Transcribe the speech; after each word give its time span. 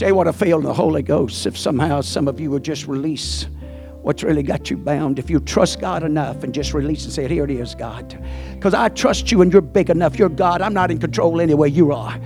Tell 0.00 0.08
you 0.08 0.14
what 0.14 0.28
I 0.28 0.32
feel 0.32 0.56
in 0.56 0.64
the 0.64 0.72
Holy 0.72 1.02
Ghost. 1.02 1.44
If 1.44 1.58
somehow 1.58 2.00
some 2.00 2.26
of 2.26 2.40
you 2.40 2.50
would 2.52 2.62
just 2.62 2.86
release 2.86 3.46
what's 4.00 4.22
really 4.22 4.42
got 4.42 4.70
you 4.70 4.78
bound, 4.78 5.18
if 5.18 5.28
you 5.28 5.40
trust 5.40 5.78
God 5.78 6.02
enough 6.02 6.42
and 6.42 6.54
just 6.54 6.72
release 6.72 7.04
and 7.04 7.12
say, 7.12 7.28
Here 7.28 7.44
it 7.44 7.50
is, 7.50 7.74
God. 7.74 8.18
Because 8.54 8.72
I 8.72 8.88
trust 8.88 9.30
you 9.30 9.42
and 9.42 9.52
you're 9.52 9.60
big 9.60 9.90
enough. 9.90 10.18
You're 10.18 10.30
God. 10.30 10.62
I'm 10.62 10.72
not 10.72 10.90
in 10.90 10.96
control 10.96 11.38
anyway. 11.38 11.68
You 11.68 11.92
are. 11.92 12.18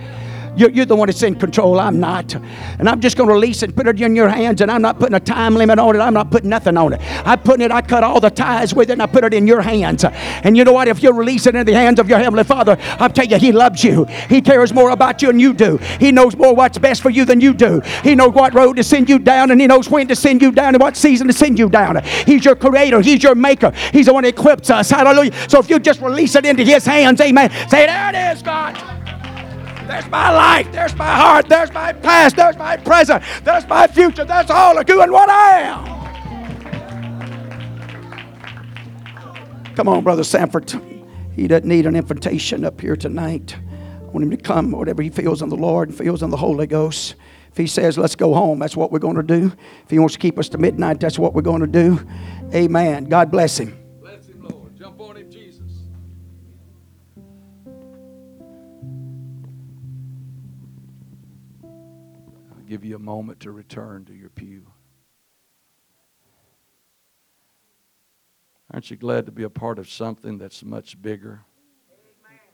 You're, 0.57 0.69
you're 0.69 0.85
the 0.85 0.95
one 0.95 1.07
that's 1.07 1.23
in 1.23 1.35
control. 1.35 1.79
I'm 1.79 1.99
not. 1.99 2.33
And 2.35 2.87
I'm 2.87 3.01
just 3.01 3.17
going 3.17 3.27
to 3.27 3.33
release 3.33 3.61
it 3.63 3.69
and 3.69 3.75
put 3.75 3.87
it 3.87 3.99
in 4.01 4.15
your 4.15 4.29
hands. 4.29 4.61
And 4.61 4.71
I'm 4.71 4.81
not 4.81 4.99
putting 4.99 5.15
a 5.15 5.19
time 5.19 5.55
limit 5.55 5.79
on 5.79 5.95
it. 5.95 5.99
I'm 5.99 6.13
not 6.13 6.31
putting 6.31 6.49
nothing 6.49 6.77
on 6.77 6.93
it. 6.93 7.01
I'm 7.25 7.39
putting 7.39 7.65
it, 7.65 7.71
I 7.71 7.81
cut 7.81 8.03
all 8.03 8.19
the 8.19 8.29
ties 8.29 8.73
with 8.73 8.89
it 8.89 8.93
and 8.93 9.01
I 9.01 9.07
put 9.07 9.23
it 9.23 9.33
in 9.33 9.47
your 9.47 9.61
hands. 9.61 10.03
And 10.05 10.55
you 10.55 10.63
know 10.63 10.73
what? 10.73 10.87
If 10.87 11.03
you 11.03 11.11
release 11.11 11.47
it 11.47 11.55
in 11.55 11.65
the 11.65 11.73
hands 11.73 11.99
of 11.99 12.09
your 12.09 12.19
Heavenly 12.19 12.43
Father, 12.43 12.77
I'll 12.99 13.09
tell 13.09 13.25
you, 13.25 13.37
He 13.37 13.51
loves 13.51 13.83
you. 13.83 14.05
He 14.29 14.41
cares 14.41 14.73
more 14.73 14.91
about 14.91 15.21
you 15.21 15.27
than 15.29 15.39
you 15.39 15.53
do. 15.53 15.77
He 15.99 16.11
knows 16.11 16.35
more 16.35 16.55
what's 16.55 16.77
best 16.77 17.01
for 17.01 17.09
you 17.09 17.25
than 17.25 17.41
you 17.41 17.53
do. 17.53 17.81
He 18.03 18.15
knows 18.15 18.33
what 18.33 18.53
road 18.53 18.77
to 18.77 18.83
send 18.83 19.09
you 19.09 19.19
down 19.19 19.51
and 19.51 19.59
He 19.59 19.67
knows 19.67 19.89
when 19.89 20.07
to 20.07 20.15
send 20.15 20.41
you 20.41 20.51
down 20.51 20.75
and 20.75 20.81
what 20.81 20.95
season 20.95 21.27
to 21.27 21.33
send 21.33 21.59
you 21.59 21.69
down. 21.69 22.03
He's 22.25 22.45
your 22.45 22.55
creator. 22.55 23.01
He's 23.01 23.23
your 23.23 23.35
maker. 23.35 23.71
He's 23.91 24.05
the 24.07 24.13
one 24.13 24.23
that 24.23 24.29
equips 24.29 24.69
us. 24.69 24.89
Hallelujah. 24.89 25.33
So 25.49 25.59
if 25.59 25.69
you 25.69 25.79
just 25.79 26.01
release 26.01 26.35
it 26.35 26.45
into 26.45 26.63
His 26.63 26.85
hands, 26.85 27.19
amen. 27.21 27.49
Say, 27.69 27.85
there 27.85 28.09
it 28.09 28.35
is, 28.35 28.41
God. 28.41 28.94
There's 29.87 30.07
my 30.09 30.31
life. 30.31 30.71
There's 30.71 30.95
my 30.95 31.13
heart. 31.13 31.47
There's 31.47 31.71
my 31.71 31.93
past. 31.93 32.35
There's 32.35 32.57
my 32.57 32.77
present. 32.77 33.23
There's 33.43 33.67
my 33.67 33.87
future. 33.87 34.25
That's 34.25 34.49
all 34.49 34.77
of 34.77 34.89
you 34.89 35.01
and 35.01 35.11
what 35.11 35.29
I 35.29 35.59
am. 35.61 35.95
Come 39.75 39.87
on, 39.87 40.03
Brother 40.03 40.23
Sanford. 40.23 40.73
He 41.35 41.47
doesn't 41.47 41.67
need 41.67 41.85
an 41.85 41.95
invitation 41.95 42.63
up 42.63 42.79
here 42.79 42.95
tonight. 42.95 43.55
I 43.99 44.03
want 44.05 44.23
him 44.23 44.31
to 44.31 44.37
come, 44.37 44.71
whatever 44.71 45.03
he 45.03 45.09
feels 45.09 45.41
in 45.41 45.49
the 45.49 45.57
Lord, 45.57 45.89
and 45.89 45.97
feels 45.97 46.23
in 46.23 46.29
the 46.29 46.37
Holy 46.37 46.65
Ghost. 46.65 47.15
If 47.51 47.57
he 47.57 47.67
says, 47.67 47.97
let's 47.97 48.15
go 48.15 48.33
home, 48.33 48.59
that's 48.59 48.75
what 48.75 48.91
we're 48.91 48.99
going 48.99 49.17
to 49.17 49.23
do. 49.23 49.51
If 49.83 49.89
he 49.89 49.99
wants 49.99 50.15
to 50.15 50.19
keep 50.19 50.39
us 50.39 50.49
to 50.49 50.57
midnight, 50.57 50.99
that's 50.99 51.19
what 51.19 51.33
we're 51.33 51.41
going 51.41 51.61
to 51.61 51.67
do. 51.67 52.05
Amen. 52.53 53.05
God 53.05 53.31
bless 53.31 53.57
him. 53.57 53.84
Give 62.75 62.83
you 62.83 62.97
a 62.97 62.99
moment 62.99 63.39
to 63.39 63.51
return 63.51 64.03
to 64.03 64.13
your 64.13 64.29
pew. 64.29 64.65
Aren't 68.69 68.91
you 68.91 68.97
glad 68.97 69.25
to 69.27 69.31
be 69.31 69.43
a 69.43 69.49
part 69.49 69.79
of 69.79 69.89
something 69.89 70.37
that's 70.37 70.61
much 70.61 71.01
bigger 71.01 71.45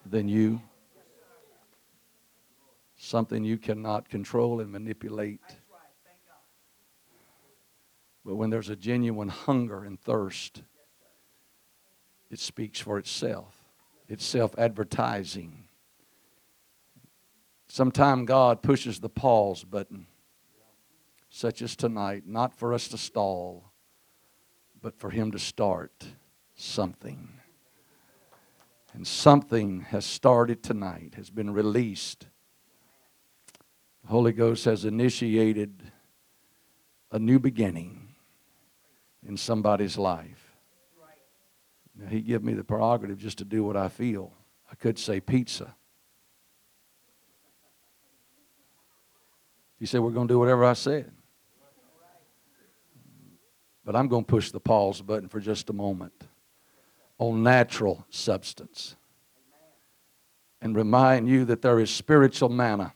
than 0.05 0.28
you? 0.28 0.61
Something 2.97 3.44
you 3.44 3.58
cannot 3.58 4.09
control 4.09 4.59
and 4.59 4.72
manipulate. 4.72 5.41
But 8.23 8.35
when 8.35 8.52
there's 8.52 8.69
a 8.69 8.75
genuine 8.75 9.30
hunger 9.30 9.83
and 9.83 10.00
thirst, 10.00 10.61
it 12.30 12.38
speaks 12.38 12.80
for 12.80 13.00
itself. 13.00 13.58
It's 14.08 14.23
self 14.23 14.53
advertising. 14.56 15.63
Sometime 17.67 18.25
God 18.25 18.61
pushes 18.61 19.00
the 19.00 19.09
pause 19.09 19.63
button, 19.63 20.06
such 21.33 21.61
as 21.61 21.77
tonight, 21.77 22.23
not 22.27 22.53
for 22.53 22.73
us 22.73 22.89
to 22.89 22.97
stall, 22.97 23.71
but 24.81 24.99
for 24.99 25.09
Him 25.09 25.31
to 25.31 25.39
start 25.39 26.05
something. 26.55 27.29
And 28.93 29.07
something 29.07 29.79
has 29.79 30.05
started 30.05 30.61
tonight, 30.61 31.13
has 31.15 31.29
been 31.29 31.51
released. 31.51 32.27
The 34.03 34.09
Holy 34.09 34.33
Ghost 34.33 34.65
has 34.65 34.83
initiated 34.83 35.81
a 37.11 37.17
new 37.17 37.39
beginning 37.39 38.09
in 39.25 39.38
somebody's 39.38 39.97
life. 39.97 40.57
Now, 41.95 42.09
he 42.09 42.19
gave 42.19 42.44
me 42.44 42.53
the 42.53 42.63
prerogative 42.66 43.17
just 43.17 43.38
to 43.38 43.45
do 43.45 43.63
what 43.63 43.77
I 43.77 43.88
feel. 43.88 44.33
I 44.69 44.75
could 44.75 45.00
say 45.00 45.22
pizza. 45.22 45.75
He 49.79 49.85
said, 49.85 50.01
We're 50.01 50.11
going 50.11 50.27
to 50.27 50.33
do 50.33 50.39
whatever 50.39 50.66
I 50.66 50.73
said. 50.73 51.11
But 53.84 53.96
I'm 53.96 54.08
going 54.08 54.24
to 54.24 54.30
push 54.30 54.52
the 54.52 54.59
pause 54.59 55.02
button 55.02 55.28
for 55.28 55.40
just 55.40 55.69
a 55.69 55.74
moment 55.74 56.28
on 57.18 57.44
natural 57.44 58.06
substance 58.09 58.96
and 60.62 60.75
remind 60.75 61.28
you 61.28 61.46
that 61.46 61.62
there 61.62 61.80
is 61.80 61.90
spiritual 61.90 62.50
manna 62.50 62.94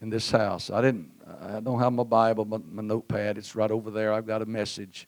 in 0.00 0.10
this 0.10 0.30
house. 0.30 0.70
I 0.70 0.82
didn't 0.82 1.18
I 1.40 1.60
don't 1.60 1.78
have 1.78 1.92
my 1.92 2.04
Bible, 2.04 2.44
my, 2.44 2.58
my 2.58 2.82
notepad. 2.82 3.38
It's 3.38 3.54
right 3.54 3.70
over 3.70 3.90
there. 3.90 4.12
I've 4.12 4.26
got 4.26 4.42
a 4.42 4.46
message. 4.46 5.06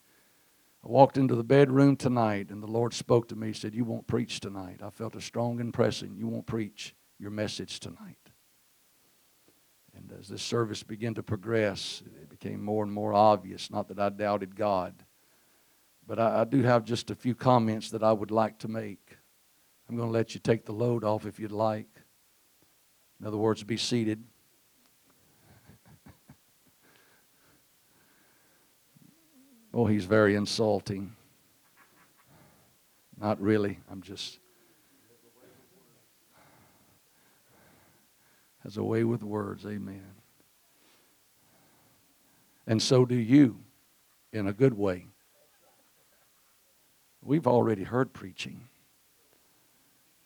I 0.85 0.89
walked 0.89 1.17
into 1.17 1.35
the 1.35 1.45
bedroom 1.45 1.97
tonight 1.97 2.51
and 2.51 2.63
the 2.63 2.67
Lord 2.67 2.95
spoke 2.95 3.29
to 3.29 3.37
me. 3.37 3.49
He 3.49 3.53
said, 3.53 3.75
You 3.75 3.85
won't 3.85 4.07
preach 4.07 4.41
tonight. 4.41 4.81
I 4.83 4.91
felt 4.91 5.15
a 5.15 5.21
strong 5.21 5.61
impression. 5.61 6.17
You 6.17 6.29
won't 6.29 6.47
preach 6.47 6.95
your 7.19 7.31
message 7.31 7.81
tonight. 7.81 8.17
And 9.95 10.13
as 10.19 10.29
this 10.29 10.43
service 10.43 10.83
began 10.83 11.15
to 11.15 11.23
progress, 11.23 12.03
it 12.23 12.30
became 12.41 12.65
more 12.65 12.83
and 12.83 12.93
more 12.93 13.13
obvious. 13.13 13.71
Not 13.71 13.89
that 13.89 13.99
I 13.99 14.09
doubted 14.09 14.57
God, 14.57 14.95
but 16.07 16.19
I, 16.19 16.41
I 16.41 16.45
do 16.45 16.63
have 16.63 16.85
just 16.85 17.11
a 17.11 17.15
few 17.15 17.35
comments 17.35 17.91
that 17.91 18.03
I 18.03 18.13
would 18.13 18.31
like 18.31 18.59
to 18.61 18.69
make. 18.69 19.19
I'm 19.89 19.97
going 19.97 20.09
to 20.09 20.13
let 20.13 20.35
you 20.35 20.41
take 20.41 20.65
the 20.65 20.73
load 20.73 21.05
off 21.05 21.27
if 21.27 21.39
you'd 21.39 21.53
like. 21.53 21.89
In 23.21 23.27
other 23.27 23.37
words, 23.37 23.63
be 23.63 23.77
seated. 23.77 24.25
oh, 29.75 29.85
he's 29.87 30.07
very 30.07 30.35
insulting. 30.35 31.15
Not 33.21 33.39
really. 33.41 33.81
I'm 33.91 34.01
just. 34.01 34.39
has 38.63 38.77
a 38.77 38.85
way 38.85 39.05
with 39.05 39.23
words. 39.23 39.65
Amen. 39.67 40.20
And 42.71 42.81
so 42.81 43.05
do 43.05 43.17
you 43.17 43.59
in 44.33 44.47
a 44.47 44.53
good 44.53 44.75
way. 44.75 45.09
We've 47.21 47.49
already 47.49 47.83
heard 47.83 48.13
preaching. 48.13 48.69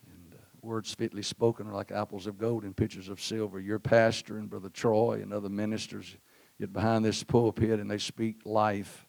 And 0.06 0.34
uh, 0.34 0.42
words 0.60 0.92
fitly 0.92 1.22
spoken 1.22 1.66
are 1.66 1.72
like 1.72 1.90
apples 1.90 2.26
of 2.26 2.36
gold 2.36 2.64
and 2.64 2.76
pitchers 2.76 3.08
of 3.08 3.18
silver. 3.18 3.60
Your 3.60 3.78
pastor 3.78 4.36
and 4.36 4.50
Brother 4.50 4.68
Troy 4.68 5.22
and 5.22 5.32
other 5.32 5.48
ministers 5.48 6.18
get 6.60 6.70
behind 6.70 7.02
this 7.02 7.24
pulpit 7.24 7.80
and 7.80 7.90
they 7.90 7.96
speak 7.96 8.42
life 8.44 9.06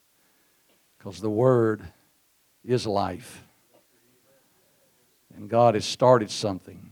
because 0.97 1.19
the 1.19 1.29
word 1.29 1.83
is 2.63 2.87
life. 2.87 3.43
And 5.35 5.49
God 5.49 5.73
has 5.73 5.83
started 5.83 6.31
something. 6.31 6.89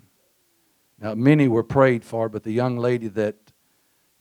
Now, 0.99 1.15
many 1.15 1.47
were 1.47 1.63
prayed 1.63 2.03
for, 2.03 2.27
but 2.27 2.43
the 2.43 2.51
young 2.51 2.77
lady 2.77 3.07
that 3.07 3.37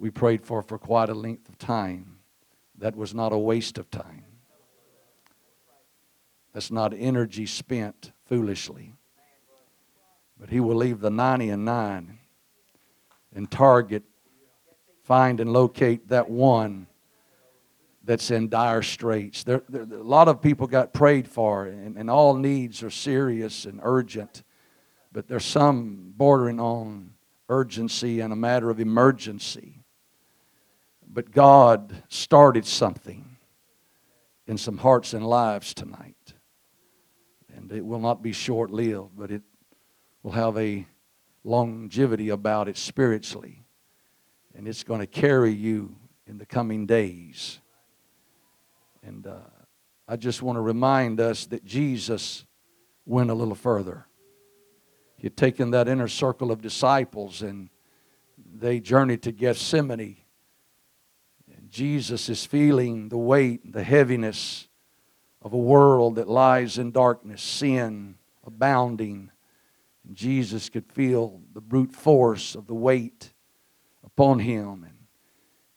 we 0.02 0.10
prayed 0.10 0.44
for 0.44 0.62
for 0.62 0.78
quite 0.78 1.08
a 1.08 1.14
length 1.14 1.48
of 1.48 1.56
time, 1.58 2.11
that 2.82 2.94
was 2.94 3.14
not 3.14 3.32
a 3.32 3.38
waste 3.38 3.78
of 3.78 3.90
time. 3.90 4.24
That's 6.52 6.70
not 6.70 6.92
energy 6.94 7.46
spent 7.46 8.12
foolishly. 8.26 8.92
But 10.38 10.50
he 10.50 10.60
will 10.60 10.76
leave 10.76 11.00
the 11.00 11.10
90 11.10 11.48
and 11.50 11.64
9 11.64 12.18
and 13.34 13.50
target, 13.50 14.02
find, 15.02 15.40
and 15.40 15.52
locate 15.52 16.08
that 16.08 16.28
one 16.28 16.86
that's 18.04 18.30
in 18.30 18.48
dire 18.48 18.82
straits. 18.82 19.44
There, 19.44 19.62
there, 19.68 19.82
a 19.82 20.02
lot 20.02 20.28
of 20.28 20.42
people 20.42 20.66
got 20.66 20.92
prayed 20.92 21.26
for, 21.26 21.66
and, 21.66 21.96
and 21.96 22.10
all 22.10 22.34
needs 22.34 22.82
are 22.82 22.90
serious 22.90 23.64
and 23.64 23.80
urgent 23.82 24.42
but 25.12 25.28
there's 25.28 25.44
some 25.44 26.12
bordering 26.16 26.58
on 26.58 27.12
urgency 27.48 28.20
and 28.20 28.32
a 28.32 28.36
matter 28.36 28.70
of 28.70 28.80
emergency. 28.80 29.81
But 31.12 31.30
God 31.30 32.02
started 32.08 32.64
something 32.64 33.36
in 34.46 34.56
some 34.56 34.78
hearts 34.78 35.12
and 35.12 35.26
lives 35.26 35.74
tonight. 35.74 36.34
And 37.54 37.70
it 37.70 37.84
will 37.84 38.00
not 38.00 38.22
be 38.22 38.32
short 38.32 38.70
lived, 38.70 39.10
but 39.16 39.30
it 39.30 39.42
will 40.22 40.32
have 40.32 40.56
a 40.56 40.86
longevity 41.44 42.30
about 42.30 42.68
it 42.68 42.78
spiritually. 42.78 43.62
And 44.54 44.66
it's 44.66 44.84
going 44.84 45.00
to 45.00 45.06
carry 45.06 45.52
you 45.52 45.96
in 46.26 46.38
the 46.38 46.46
coming 46.46 46.86
days. 46.86 47.60
And 49.02 49.26
uh, 49.26 49.36
I 50.08 50.16
just 50.16 50.40
want 50.40 50.56
to 50.56 50.60
remind 50.62 51.20
us 51.20 51.44
that 51.46 51.64
Jesus 51.64 52.46
went 53.04 53.30
a 53.30 53.34
little 53.34 53.54
further. 53.54 54.06
He 55.16 55.26
had 55.26 55.36
taken 55.36 55.72
that 55.72 55.88
inner 55.88 56.08
circle 56.08 56.50
of 56.50 56.62
disciples 56.62 57.42
and 57.42 57.68
they 58.54 58.80
journeyed 58.80 59.22
to 59.22 59.32
Gethsemane. 59.32 60.21
Jesus 61.72 62.28
is 62.28 62.44
feeling 62.44 63.08
the 63.08 63.16
weight, 63.16 63.72
the 63.72 63.82
heaviness 63.82 64.68
of 65.40 65.54
a 65.54 65.58
world 65.58 66.16
that 66.16 66.28
lies 66.28 66.76
in 66.76 66.92
darkness, 66.92 67.40
sin 67.40 68.16
abounding. 68.46 69.30
And 70.06 70.14
Jesus 70.14 70.68
could 70.68 70.92
feel 70.92 71.40
the 71.54 71.62
brute 71.62 71.94
force 71.94 72.54
of 72.54 72.66
the 72.66 72.74
weight 72.74 73.32
upon 74.04 74.40
him, 74.40 74.84
and 74.84 74.98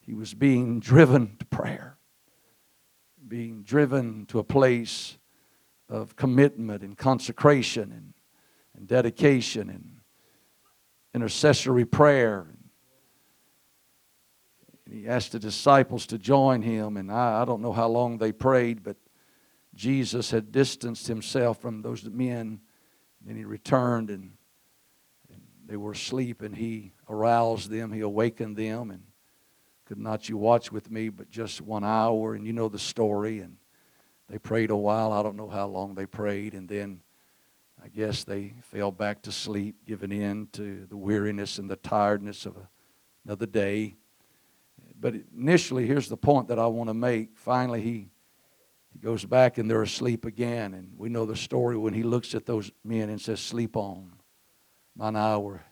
he 0.02 0.14
was 0.14 0.34
being 0.34 0.82
driven 0.82 1.38
to 1.38 1.46
prayer, 1.46 1.96
being 3.26 3.64
driven 3.64 4.26
to 4.26 4.40
a 4.40 4.44
place 4.44 5.18
of 5.88 6.18
commitment 6.18 6.84
and 6.84 6.98
consecration 6.98 7.94
and, 7.94 8.14
and 8.76 8.86
dedication 8.86 9.70
and 9.70 10.02
intercessory 11.14 11.86
prayer. 11.86 12.48
He 14.96 15.10
asked 15.10 15.34
the 15.34 15.40
disciples 15.40 16.08
to 16.08 16.18
join 16.18 16.62
him, 16.62 16.96
and 16.96 17.12
I, 17.12 17.42
I 17.42 17.46
don't 17.46 17.62
know 17.62 17.74
how 17.74 17.90
long 17.90 18.18
they 18.18 18.32
prayed, 18.32 18.82
but 18.82 18.96
Jesus 19.74 20.32
had 20.32 20.54
distanced 20.54 21.08
himself 21.08 21.60
from 21.60 21.82
those 21.82 22.06
men. 22.06 22.62
Then 23.26 23.36
he 23.36 23.44
returned, 23.44 24.10
and, 24.10 24.32
and 25.30 25.42
they 25.66 25.76
were 25.76 25.92
asleep, 25.92 26.42
and 26.42 26.56
he 26.56 26.94
aroused 27.10 27.70
them, 27.70 27.92
he 27.92 28.00
awakened 28.00 28.56
them, 28.56 28.90
and 28.90 29.04
could 29.84 29.98
not 29.98 30.30
you 30.30 30.38
watch 30.38 30.72
with 30.72 30.90
me 30.90 31.10
but 31.10 31.30
just 31.30 31.60
one 31.60 31.84
hour? 31.84 32.34
And 32.34 32.48
you 32.48 32.54
know 32.54 32.70
the 32.70 32.80
story. 32.80 33.40
And 33.40 33.58
they 34.30 34.40
prayed 34.40 34.72
a 34.72 34.78
while. 34.78 35.12
I 35.12 35.22
don't 35.22 35.36
know 35.36 35.50
how 35.50 35.68
long 35.68 35.94
they 35.94 36.06
prayed. 36.06 36.54
And 36.54 36.68
then 36.68 37.02
I 37.84 37.90
guess 37.90 38.24
they 38.24 38.54
fell 38.64 38.92
back 38.92 39.22
to 39.24 39.32
sleep, 39.32 39.76
giving 39.86 40.12
in 40.12 40.48
to 40.54 40.88
the 40.88 40.98
weariness 40.98 41.60
and 41.60 41.70
the 41.70 41.76
tiredness 41.76 42.46
of 42.46 42.56
another 43.26 43.46
day. 43.46 43.96
But 45.00 45.16
initially, 45.38 45.86
here's 45.86 46.10
the 46.10 46.18
point 46.18 46.48
that 46.48 46.60
I 46.60 46.68
want 46.68 46.90
to 46.90 46.94
make. 46.94 47.38
Finally, 47.38 47.82
he, 47.82 48.10
he 48.94 49.00
goes 49.00 49.26
back 49.26 49.58
and 49.58 49.70
they're 49.70 49.82
asleep 49.82 50.26
again. 50.26 50.74
And 50.74 50.94
we 50.98 51.10
know 51.10 51.26
the 51.26 51.36
story 51.36 51.78
when 51.78 51.94
he 51.94 52.04
looks 52.04 52.34
at 52.34 52.46
those 52.46 52.72
men 52.84 53.10
and 53.10 53.20
says, 53.20 53.40
Sleep 53.40 53.76
on. 53.76 54.14
Mine 54.96 55.16
hour 55.16 55.64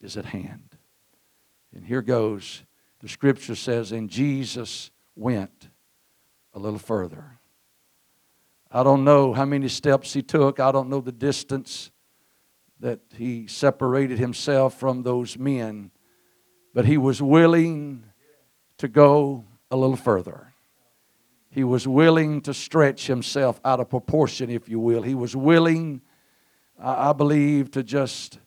is 0.00 0.16
at 0.16 0.26
hand. 0.26 0.76
And 1.74 1.84
here 1.84 2.02
goes. 2.02 2.62
The 3.00 3.08
scripture 3.08 3.54
says, 3.54 3.92
And 3.92 4.10
Jesus 4.10 4.90
went 5.14 5.70
a 6.52 6.58
little 6.58 6.78
further. 6.78 7.38
I 8.70 8.82
don't 8.82 9.04
know 9.04 9.32
how 9.32 9.44
many 9.44 9.68
steps 9.68 10.12
he 10.12 10.22
took. 10.22 10.60
I 10.60 10.72
don't 10.72 10.88
know 10.88 11.00
the 11.00 11.12
distance 11.12 11.90
that 12.80 13.00
he 13.14 13.46
separated 13.46 14.18
himself 14.18 14.78
from 14.78 15.02
those 15.02 15.38
men. 15.38 15.90
But 16.76 16.84
he 16.84 16.98
was 16.98 17.22
willing 17.22 18.04
to 18.76 18.86
go 18.86 19.46
a 19.70 19.76
little 19.78 19.96
further. 19.96 20.52
He 21.48 21.64
was 21.64 21.88
willing 21.88 22.42
to 22.42 22.52
stretch 22.52 23.06
himself 23.06 23.58
out 23.64 23.80
of 23.80 23.88
proportion, 23.88 24.50
if 24.50 24.68
you 24.68 24.78
will. 24.78 25.00
He 25.00 25.14
was 25.14 25.34
willing, 25.34 26.02
I 26.78 27.14
believe, 27.14 27.70
to 27.70 27.82
just 27.82 28.40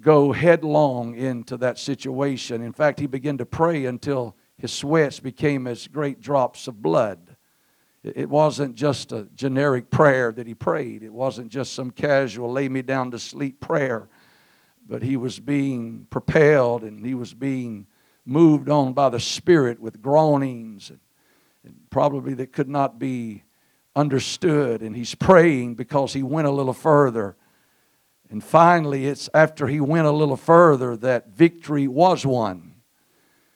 go 0.00 0.30
headlong 0.30 1.16
into 1.16 1.56
that 1.56 1.80
situation. 1.80 2.62
In 2.62 2.72
fact, 2.72 3.00
he 3.00 3.08
began 3.08 3.38
to 3.38 3.44
pray 3.44 3.86
until 3.86 4.36
his 4.56 4.72
sweats 4.72 5.18
became 5.18 5.66
as 5.66 5.88
great 5.88 6.20
drops 6.20 6.68
of 6.68 6.80
blood. 6.80 7.34
It 8.04 8.28
wasn't 8.28 8.76
just 8.76 9.10
a 9.10 9.24
generic 9.34 9.90
prayer 9.90 10.30
that 10.30 10.46
he 10.46 10.54
prayed, 10.54 11.02
it 11.02 11.12
wasn't 11.12 11.48
just 11.50 11.74
some 11.74 11.90
casual 11.90 12.52
lay 12.52 12.68
me 12.68 12.82
down 12.82 13.10
to 13.10 13.18
sleep 13.18 13.58
prayer, 13.58 14.08
but 14.88 15.02
he 15.02 15.16
was 15.16 15.38
being 15.38 16.06
propelled 16.10 16.82
and 16.82 17.04
he 17.04 17.14
was 17.14 17.34
being 17.34 17.86
moved 18.24 18.68
on 18.68 18.92
by 18.92 19.08
the 19.08 19.20
Spirit 19.20 19.80
with 19.80 20.00
groanings 20.00 20.90
and, 20.90 21.00
and 21.64 21.76
probably 21.90 22.34
that 22.34 22.52
could 22.52 22.68
not 22.68 22.98
be 22.98 23.44
understood. 23.94 24.80
And 24.82 24.96
he's 24.96 25.14
praying 25.14 25.74
because 25.74 26.12
he 26.12 26.22
went 26.22 26.46
a 26.46 26.52
little 26.52 26.72
further 26.72 27.36
and 28.30 28.44
finally, 28.44 29.06
it's 29.06 29.30
after 29.32 29.66
he 29.66 29.80
went 29.80 30.06
a 30.06 30.10
little 30.12 30.36
further 30.36 30.96
that 30.98 31.28
victory 31.28 31.88
was 31.88 32.26
won. 32.26 32.74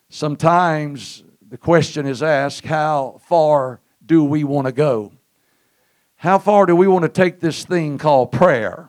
Sometimes 0.09 1.25
the 1.47 1.59
question 1.59 2.07
is 2.07 2.23
asked 2.23 2.65
how 2.65 3.21
far 3.27 3.81
do 4.05 4.25
we 4.25 4.45
want 4.45 4.67
to 4.67 4.73
go? 4.73 5.13
How 6.17 6.39
far 6.39 6.67
do 6.67 6.75
we 6.75 6.87
want 6.87 7.03
to 7.03 7.09
take 7.09 7.41
this 7.41 7.65
thing 7.65 7.99
called 7.99 8.33
prayer? 8.33 8.89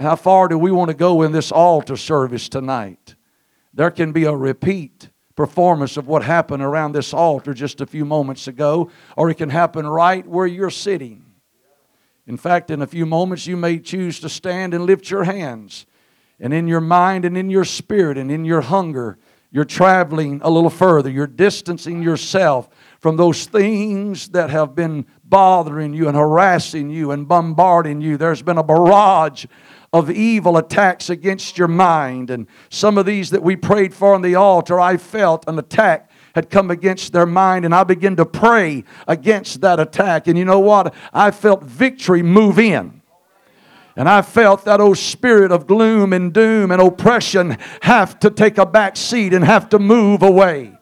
How 0.00 0.16
far 0.16 0.48
do 0.48 0.58
we 0.58 0.70
want 0.70 0.90
to 0.90 0.96
go 0.96 1.22
in 1.22 1.32
this 1.32 1.52
altar 1.52 1.96
service 1.96 2.48
tonight? 2.48 3.14
There 3.72 3.90
can 3.90 4.12
be 4.12 4.24
a 4.24 4.34
repeat 4.34 5.10
performance 5.36 5.96
of 5.96 6.08
what 6.08 6.22
happened 6.22 6.62
around 6.62 6.92
this 6.92 7.12
altar 7.12 7.54
just 7.54 7.80
a 7.80 7.86
few 7.86 8.04
moments 8.04 8.48
ago, 8.48 8.90
or 9.16 9.30
it 9.30 9.36
can 9.36 9.50
happen 9.50 9.86
right 9.86 10.26
where 10.26 10.46
you're 10.46 10.70
sitting. 10.70 11.24
In 12.26 12.36
fact, 12.36 12.70
in 12.70 12.82
a 12.82 12.86
few 12.86 13.06
moments, 13.06 13.46
you 13.46 13.56
may 13.56 13.78
choose 13.78 14.18
to 14.20 14.28
stand 14.28 14.74
and 14.74 14.86
lift 14.86 15.10
your 15.10 15.24
hands. 15.24 15.86
And 16.40 16.52
in 16.52 16.66
your 16.66 16.80
mind 16.80 17.24
and 17.24 17.36
in 17.36 17.50
your 17.50 17.64
spirit 17.64 18.18
and 18.18 18.30
in 18.30 18.44
your 18.44 18.62
hunger, 18.62 19.18
you're 19.52 19.64
traveling 19.64 20.40
a 20.42 20.50
little 20.50 20.70
further. 20.70 21.08
You're 21.08 21.26
distancing 21.26 22.02
yourself 22.02 22.68
from 22.98 23.16
those 23.16 23.46
things 23.46 24.30
that 24.30 24.50
have 24.50 24.74
been 24.74 25.06
bothering 25.24 25.94
you 25.94 26.08
and 26.08 26.16
harassing 26.16 26.90
you 26.90 27.10
and 27.10 27.28
bombarding 27.28 28.00
you. 28.00 28.16
There's 28.16 28.42
been 28.42 28.58
a 28.58 28.64
barrage 28.64 29.46
of 29.96 30.10
evil 30.10 30.56
attacks 30.56 31.10
against 31.10 31.58
your 31.58 31.68
mind. 31.68 32.30
And 32.30 32.46
some 32.70 32.98
of 32.98 33.06
these 33.06 33.30
that 33.30 33.42
we 33.42 33.56
prayed 33.56 33.94
for 33.94 34.14
on 34.14 34.22
the 34.22 34.34
altar, 34.34 34.78
I 34.78 34.96
felt 34.96 35.48
an 35.48 35.58
attack 35.58 36.10
had 36.34 36.50
come 36.50 36.70
against 36.70 37.12
their 37.12 37.24
mind, 37.24 37.64
and 37.64 37.74
I 37.74 37.82
began 37.82 38.14
to 38.16 38.26
pray 38.26 38.84
against 39.08 39.62
that 39.62 39.80
attack. 39.80 40.28
And 40.28 40.36
you 40.36 40.44
know 40.44 40.60
what? 40.60 40.94
I 41.12 41.30
felt 41.30 41.62
victory 41.62 42.22
move 42.22 42.58
in. 42.58 43.00
And 43.96 44.06
I 44.06 44.20
felt 44.20 44.66
that 44.66 44.78
old 44.78 44.98
spirit 44.98 45.50
of 45.50 45.66
gloom 45.66 46.12
and 46.12 46.32
doom 46.32 46.70
and 46.70 46.82
oppression 46.82 47.56
have 47.80 48.20
to 48.20 48.28
take 48.28 48.58
a 48.58 48.66
back 48.66 48.98
seat 48.98 49.32
and 49.32 49.42
have 49.42 49.70
to 49.70 49.78
move 49.78 50.22
away. 50.22 50.76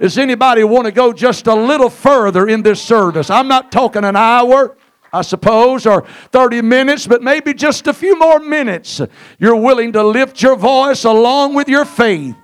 Does 0.00 0.18
anybody 0.18 0.62
want 0.62 0.86
to 0.86 0.92
go 0.92 1.12
just 1.12 1.48
a 1.48 1.54
little 1.54 1.90
further 1.90 2.46
in 2.46 2.62
this 2.62 2.80
service? 2.80 3.30
I'm 3.30 3.48
not 3.48 3.72
talking 3.72 4.04
an 4.04 4.14
hour. 4.14 4.76
I 5.14 5.22
suppose, 5.22 5.86
or 5.86 6.04
30 6.32 6.62
minutes, 6.62 7.06
but 7.06 7.22
maybe 7.22 7.54
just 7.54 7.86
a 7.86 7.94
few 7.94 8.18
more 8.18 8.40
minutes. 8.40 9.00
You're 9.38 9.56
willing 9.56 9.92
to 9.92 10.02
lift 10.02 10.42
your 10.42 10.56
voice 10.56 11.04
along 11.04 11.54
with 11.54 11.68
your 11.68 11.84
faith 11.84 12.34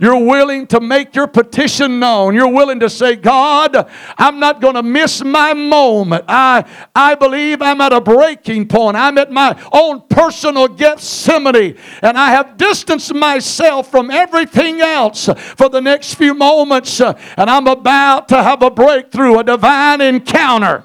you're 0.00 0.24
willing 0.24 0.68
to 0.68 0.80
make 0.80 1.16
your 1.16 1.26
petition 1.26 1.98
known. 1.98 2.34
You're 2.34 2.52
willing 2.52 2.78
to 2.80 2.88
say, 2.88 3.16
God, 3.16 3.90
I'm 4.16 4.38
not 4.38 4.60
going 4.60 4.74
to 4.74 4.82
miss 4.82 5.24
my 5.24 5.54
moment. 5.54 6.24
I, 6.28 6.64
I 6.94 7.16
believe 7.16 7.60
I'm 7.60 7.80
at 7.80 7.92
a 7.92 8.00
breaking 8.00 8.68
point. 8.68 8.96
I'm 8.96 9.18
at 9.18 9.32
my 9.32 9.60
own 9.72 10.02
personal 10.08 10.68
Gethsemane, 10.68 11.76
and 12.00 12.16
I 12.16 12.30
have 12.30 12.56
distanced 12.56 13.12
myself 13.12 13.90
from 13.90 14.10
everything 14.10 14.80
else 14.80 15.28
for 15.56 15.68
the 15.68 15.80
next 15.80 16.14
few 16.14 16.32
moments, 16.32 17.00
and 17.00 17.16
I'm 17.36 17.66
about 17.66 18.28
to 18.28 18.40
have 18.40 18.62
a 18.62 18.70
breakthrough, 18.70 19.38
a 19.40 19.44
divine 19.44 20.00
encounter 20.00 20.84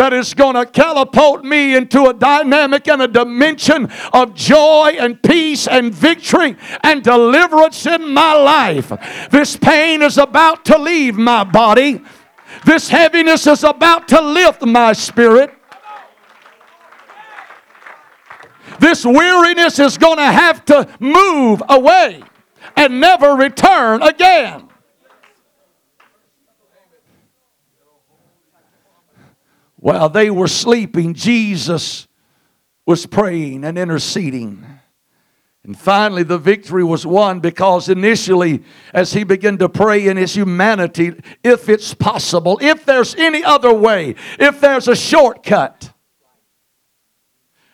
that 0.00 0.14
is 0.14 0.32
going 0.32 0.54
to 0.54 0.64
catapult 0.64 1.44
me 1.44 1.76
into 1.76 2.06
a 2.06 2.14
dynamic 2.14 2.88
and 2.88 3.02
a 3.02 3.06
dimension 3.06 3.86
of 4.14 4.34
joy 4.34 4.96
and 4.98 5.22
peace 5.22 5.68
and 5.68 5.92
victory 5.92 6.56
and 6.82 7.04
deliverance 7.04 7.84
in 7.84 8.10
my 8.14 8.32
life. 8.32 8.90
This 9.30 9.58
pain 9.58 10.00
is 10.00 10.16
about 10.16 10.64
to 10.64 10.78
leave 10.78 11.16
my 11.16 11.44
body. 11.44 12.00
This 12.64 12.88
heaviness 12.88 13.46
is 13.46 13.62
about 13.62 14.08
to 14.08 14.22
lift 14.22 14.64
my 14.64 14.94
spirit. 14.94 15.52
This 18.78 19.04
weariness 19.04 19.78
is 19.78 19.98
going 19.98 20.16
to 20.16 20.32
have 20.32 20.64
to 20.64 20.88
move 20.98 21.62
away 21.68 22.22
and 22.74 23.02
never 23.02 23.34
return 23.34 24.00
again. 24.00 24.69
While 29.80 30.10
they 30.10 30.30
were 30.30 30.46
sleeping, 30.46 31.14
Jesus 31.14 32.06
was 32.84 33.06
praying 33.06 33.64
and 33.64 33.78
interceding. 33.78 34.64
And 35.64 35.78
finally, 35.78 36.22
the 36.22 36.36
victory 36.36 36.84
was 36.84 37.06
won 37.06 37.40
because 37.40 37.88
initially, 37.88 38.62
as 38.92 39.14
he 39.14 39.24
began 39.24 39.56
to 39.58 39.70
pray 39.70 40.06
in 40.06 40.18
his 40.18 40.34
humanity, 40.34 41.14
if 41.42 41.70
it's 41.70 41.94
possible, 41.94 42.58
if 42.60 42.84
there's 42.84 43.14
any 43.14 43.42
other 43.42 43.72
way, 43.72 44.16
if 44.38 44.60
there's 44.60 44.86
a 44.86 44.96
shortcut, 44.96 45.92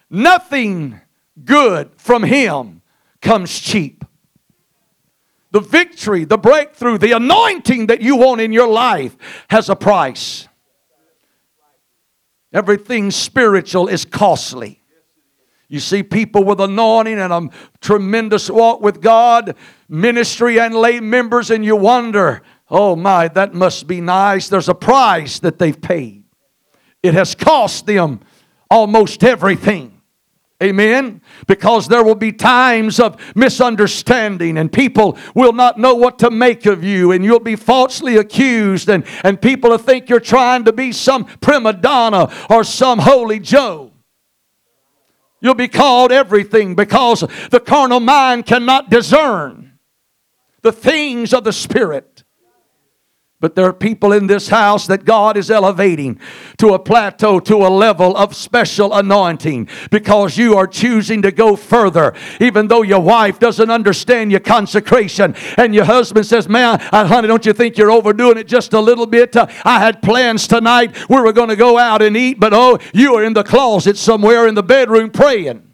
nothing 0.08 1.00
good 1.44 1.90
from 1.96 2.22
him 2.22 2.82
comes 3.20 3.58
cheap. 3.58 4.04
The 5.50 5.60
victory, 5.60 6.24
the 6.24 6.38
breakthrough, 6.38 6.98
the 6.98 7.12
anointing 7.12 7.86
that 7.86 8.00
you 8.00 8.14
want 8.16 8.40
in 8.40 8.52
your 8.52 8.68
life 8.68 9.16
has 9.48 9.68
a 9.68 9.76
price. 9.76 10.46
Everything 12.52 13.10
spiritual 13.10 13.88
is 13.88 14.04
costly. 14.04 14.82
You 15.68 15.80
see 15.80 16.02
people 16.02 16.44
with 16.44 16.60
anointing 16.60 17.18
and 17.18 17.32
a 17.32 17.48
tremendous 17.80 18.48
walk 18.48 18.80
with 18.80 19.00
God, 19.00 19.56
ministry 19.88 20.60
and 20.60 20.74
lay 20.74 21.00
members, 21.00 21.50
and 21.50 21.64
you 21.64 21.74
wonder, 21.74 22.42
oh 22.70 22.94
my, 22.94 23.28
that 23.28 23.52
must 23.52 23.88
be 23.88 24.00
nice. 24.00 24.48
There's 24.48 24.68
a 24.68 24.74
price 24.74 25.40
that 25.40 25.58
they've 25.58 25.80
paid. 25.80 26.24
It 27.02 27.14
has 27.14 27.34
cost 27.34 27.86
them 27.86 28.20
almost 28.70 29.24
everything. 29.24 29.95
Amen. 30.62 31.20
Because 31.46 31.86
there 31.86 32.02
will 32.02 32.14
be 32.14 32.32
times 32.32 32.98
of 32.98 33.20
misunderstanding 33.36 34.56
and 34.56 34.72
people 34.72 35.18
will 35.34 35.52
not 35.52 35.78
know 35.78 35.94
what 35.94 36.18
to 36.20 36.30
make 36.30 36.64
of 36.64 36.82
you 36.82 37.12
and 37.12 37.22
you'll 37.22 37.40
be 37.40 37.56
falsely 37.56 38.16
accused 38.16 38.88
and, 38.88 39.04
and 39.22 39.40
people 39.40 39.70
will 39.70 39.78
think 39.78 40.08
you're 40.08 40.18
trying 40.18 40.64
to 40.64 40.72
be 40.72 40.92
some 40.92 41.26
prima 41.26 41.74
donna 41.74 42.32
or 42.48 42.64
some 42.64 43.00
holy 43.00 43.38
Joe. 43.38 43.92
You'll 45.42 45.54
be 45.54 45.68
called 45.68 46.10
everything 46.10 46.74
because 46.74 47.20
the 47.50 47.60
carnal 47.60 48.00
mind 48.00 48.46
cannot 48.46 48.88
discern 48.88 49.78
the 50.62 50.72
things 50.72 51.34
of 51.34 51.44
the 51.44 51.52
Spirit. 51.52 52.24
But 53.38 53.54
there 53.54 53.66
are 53.66 53.72
people 53.74 54.14
in 54.14 54.28
this 54.28 54.48
house 54.48 54.86
that 54.86 55.04
God 55.04 55.36
is 55.36 55.50
elevating 55.50 56.18
to 56.56 56.72
a 56.72 56.78
plateau, 56.78 57.38
to 57.40 57.56
a 57.56 57.68
level 57.68 58.16
of 58.16 58.34
special 58.34 58.94
anointing 58.94 59.68
because 59.90 60.38
you 60.38 60.56
are 60.56 60.66
choosing 60.66 61.20
to 61.20 61.30
go 61.30 61.54
further. 61.54 62.14
Even 62.40 62.68
though 62.68 62.80
your 62.80 63.00
wife 63.00 63.38
doesn't 63.38 63.70
understand 63.70 64.30
your 64.30 64.40
consecration 64.40 65.34
and 65.58 65.74
your 65.74 65.84
husband 65.84 66.24
says, 66.24 66.48
Man, 66.48 66.80
honey, 66.80 67.28
don't 67.28 67.44
you 67.44 67.52
think 67.52 67.76
you're 67.76 67.90
overdoing 67.90 68.38
it 68.38 68.48
just 68.48 68.72
a 68.72 68.80
little 68.80 69.06
bit? 69.06 69.36
Uh, 69.36 69.46
I 69.64 69.80
had 69.80 70.00
plans 70.00 70.48
tonight. 70.48 70.96
We 71.10 71.20
were 71.20 71.34
going 71.34 71.50
to 71.50 71.56
go 71.56 71.76
out 71.76 72.00
and 72.00 72.16
eat, 72.16 72.40
but 72.40 72.54
oh, 72.54 72.78
you 72.94 73.16
are 73.16 73.24
in 73.24 73.34
the 73.34 73.44
closet 73.44 73.98
somewhere 73.98 74.46
in 74.48 74.54
the 74.54 74.62
bedroom 74.62 75.10
praying. 75.10 75.65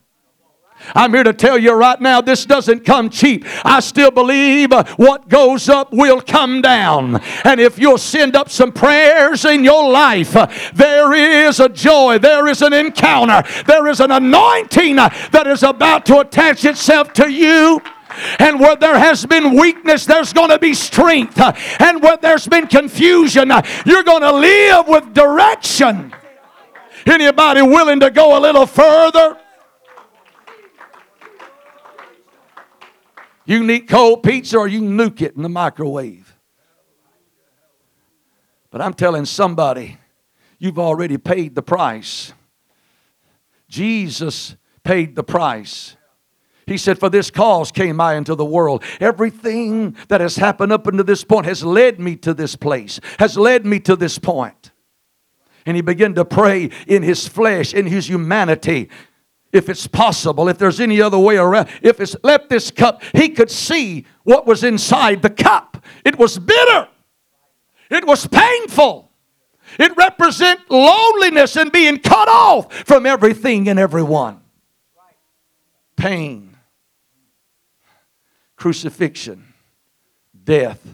I'm 0.94 1.12
here 1.12 1.24
to 1.24 1.32
tell 1.32 1.58
you 1.58 1.72
right 1.72 2.00
now, 2.00 2.20
this 2.20 2.44
doesn't 2.44 2.84
come 2.84 3.10
cheap. 3.10 3.44
I 3.64 3.80
still 3.80 4.10
believe 4.10 4.72
uh, 4.72 4.84
what 4.96 5.28
goes 5.28 5.68
up 5.68 5.92
will 5.92 6.20
come 6.20 6.60
down. 6.60 7.20
And 7.44 7.60
if 7.60 7.78
you'll 7.78 7.98
send 7.98 8.36
up 8.36 8.50
some 8.50 8.72
prayers 8.72 9.44
in 9.44 9.64
your 9.64 9.90
life, 9.90 10.36
uh, 10.36 10.46
there 10.74 11.12
is 11.12 11.60
a 11.60 11.68
joy, 11.68 12.18
there 12.18 12.46
is 12.48 12.62
an 12.62 12.72
encounter, 12.72 13.42
there 13.66 13.86
is 13.88 14.00
an 14.00 14.10
anointing 14.10 14.98
uh, 14.98 15.08
that 15.30 15.46
is 15.46 15.62
about 15.62 16.06
to 16.06 16.20
attach 16.20 16.64
itself 16.64 17.12
to 17.14 17.30
you. 17.30 17.80
And 18.38 18.60
where 18.60 18.76
there 18.76 18.98
has 18.98 19.24
been 19.24 19.56
weakness, 19.56 20.04
there's 20.04 20.32
going 20.32 20.50
to 20.50 20.58
be 20.58 20.74
strength. 20.74 21.40
And 21.80 22.02
where 22.02 22.18
there's 22.18 22.46
been 22.46 22.66
confusion, 22.66 23.50
you're 23.86 24.02
going 24.02 24.22
to 24.22 24.32
live 24.32 24.88
with 24.88 25.14
direction. 25.14 26.12
Anybody 27.06 27.62
willing 27.62 28.00
to 28.00 28.10
go 28.10 28.38
a 28.38 28.40
little 28.40 28.66
further? 28.66 29.38
You 33.52 33.60
can 33.60 33.70
eat 33.70 33.86
cold 33.86 34.22
pizza 34.22 34.56
or 34.56 34.66
you 34.66 34.78
can 34.78 34.96
nuke 34.96 35.20
it 35.20 35.36
in 35.36 35.42
the 35.42 35.48
microwave. 35.50 36.34
But 38.70 38.80
I'm 38.80 38.94
telling 38.94 39.26
somebody, 39.26 39.98
you've 40.58 40.78
already 40.78 41.18
paid 41.18 41.54
the 41.54 41.60
price. 41.60 42.32
Jesus 43.68 44.56
paid 44.84 45.16
the 45.16 45.22
price. 45.22 45.96
He 46.66 46.78
said, 46.78 46.98
For 46.98 47.10
this 47.10 47.30
cause 47.30 47.70
came 47.70 48.00
I 48.00 48.14
into 48.14 48.34
the 48.34 48.42
world. 48.42 48.82
Everything 49.00 49.98
that 50.08 50.22
has 50.22 50.36
happened 50.36 50.72
up 50.72 50.86
until 50.86 51.04
this 51.04 51.22
point 51.22 51.44
has 51.44 51.62
led 51.62 52.00
me 52.00 52.16
to 52.16 52.32
this 52.32 52.56
place, 52.56 53.00
has 53.18 53.36
led 53.36 53.66
me 53.66 53.80
to 53.80 53.96
this 53.96 54.18
point. 54.18 54.70
And 55.66 55.76
he 55.76 55.82
began 55.82 56.14
to 56.14 56.24
pray 56.24 56.70
in 56.86 57.02
his 57.02 57.28
flesh, 57.28 57.74
in 57.74 57.86
his 57.86 58.08
humanity 58.08 58.88
if 59.52 59.68
it's 59.68 59.86
possible, 59.86 60.48
if 60.48 60.58
there's 60.58 60.80
any 60.80 61.00
other 61.00 61.18
way 61.18 61.36
around, 61.36 61.68
if 61.82 62.00
it's 62.00 62.16
left 62.22 62.48
this 62.48 62.70
cup, 62.70 63.02
he 63.14 63.28
could 63.28 63.50
see 63.50 64.06
what 64.24 64.46
was 64.46 64.64
inside 64.64 65.22
the 65.22 65.30
cup. 65.30 65.84
It 66.04 66.18
was 66.18 66.38
bitter, 66.38 66.88
it 67.90 68.06
was 68.06 68.26
painful. 68.26 69.10
It 69.78 69.96
represent 69.96 70.70
loneliness 70.70 71.56
and 71.56 71.72
being 71.72 71.98
cut 71.98 72.28
off 72.28 72.70
from 72.84 73.06
everything 73.06 73.70
and 73.70 73.78
everyone. 73.78 74.42
Pain, 75.96 76.58
crucifixion, 78.54 79.54
death, 80.44 80.86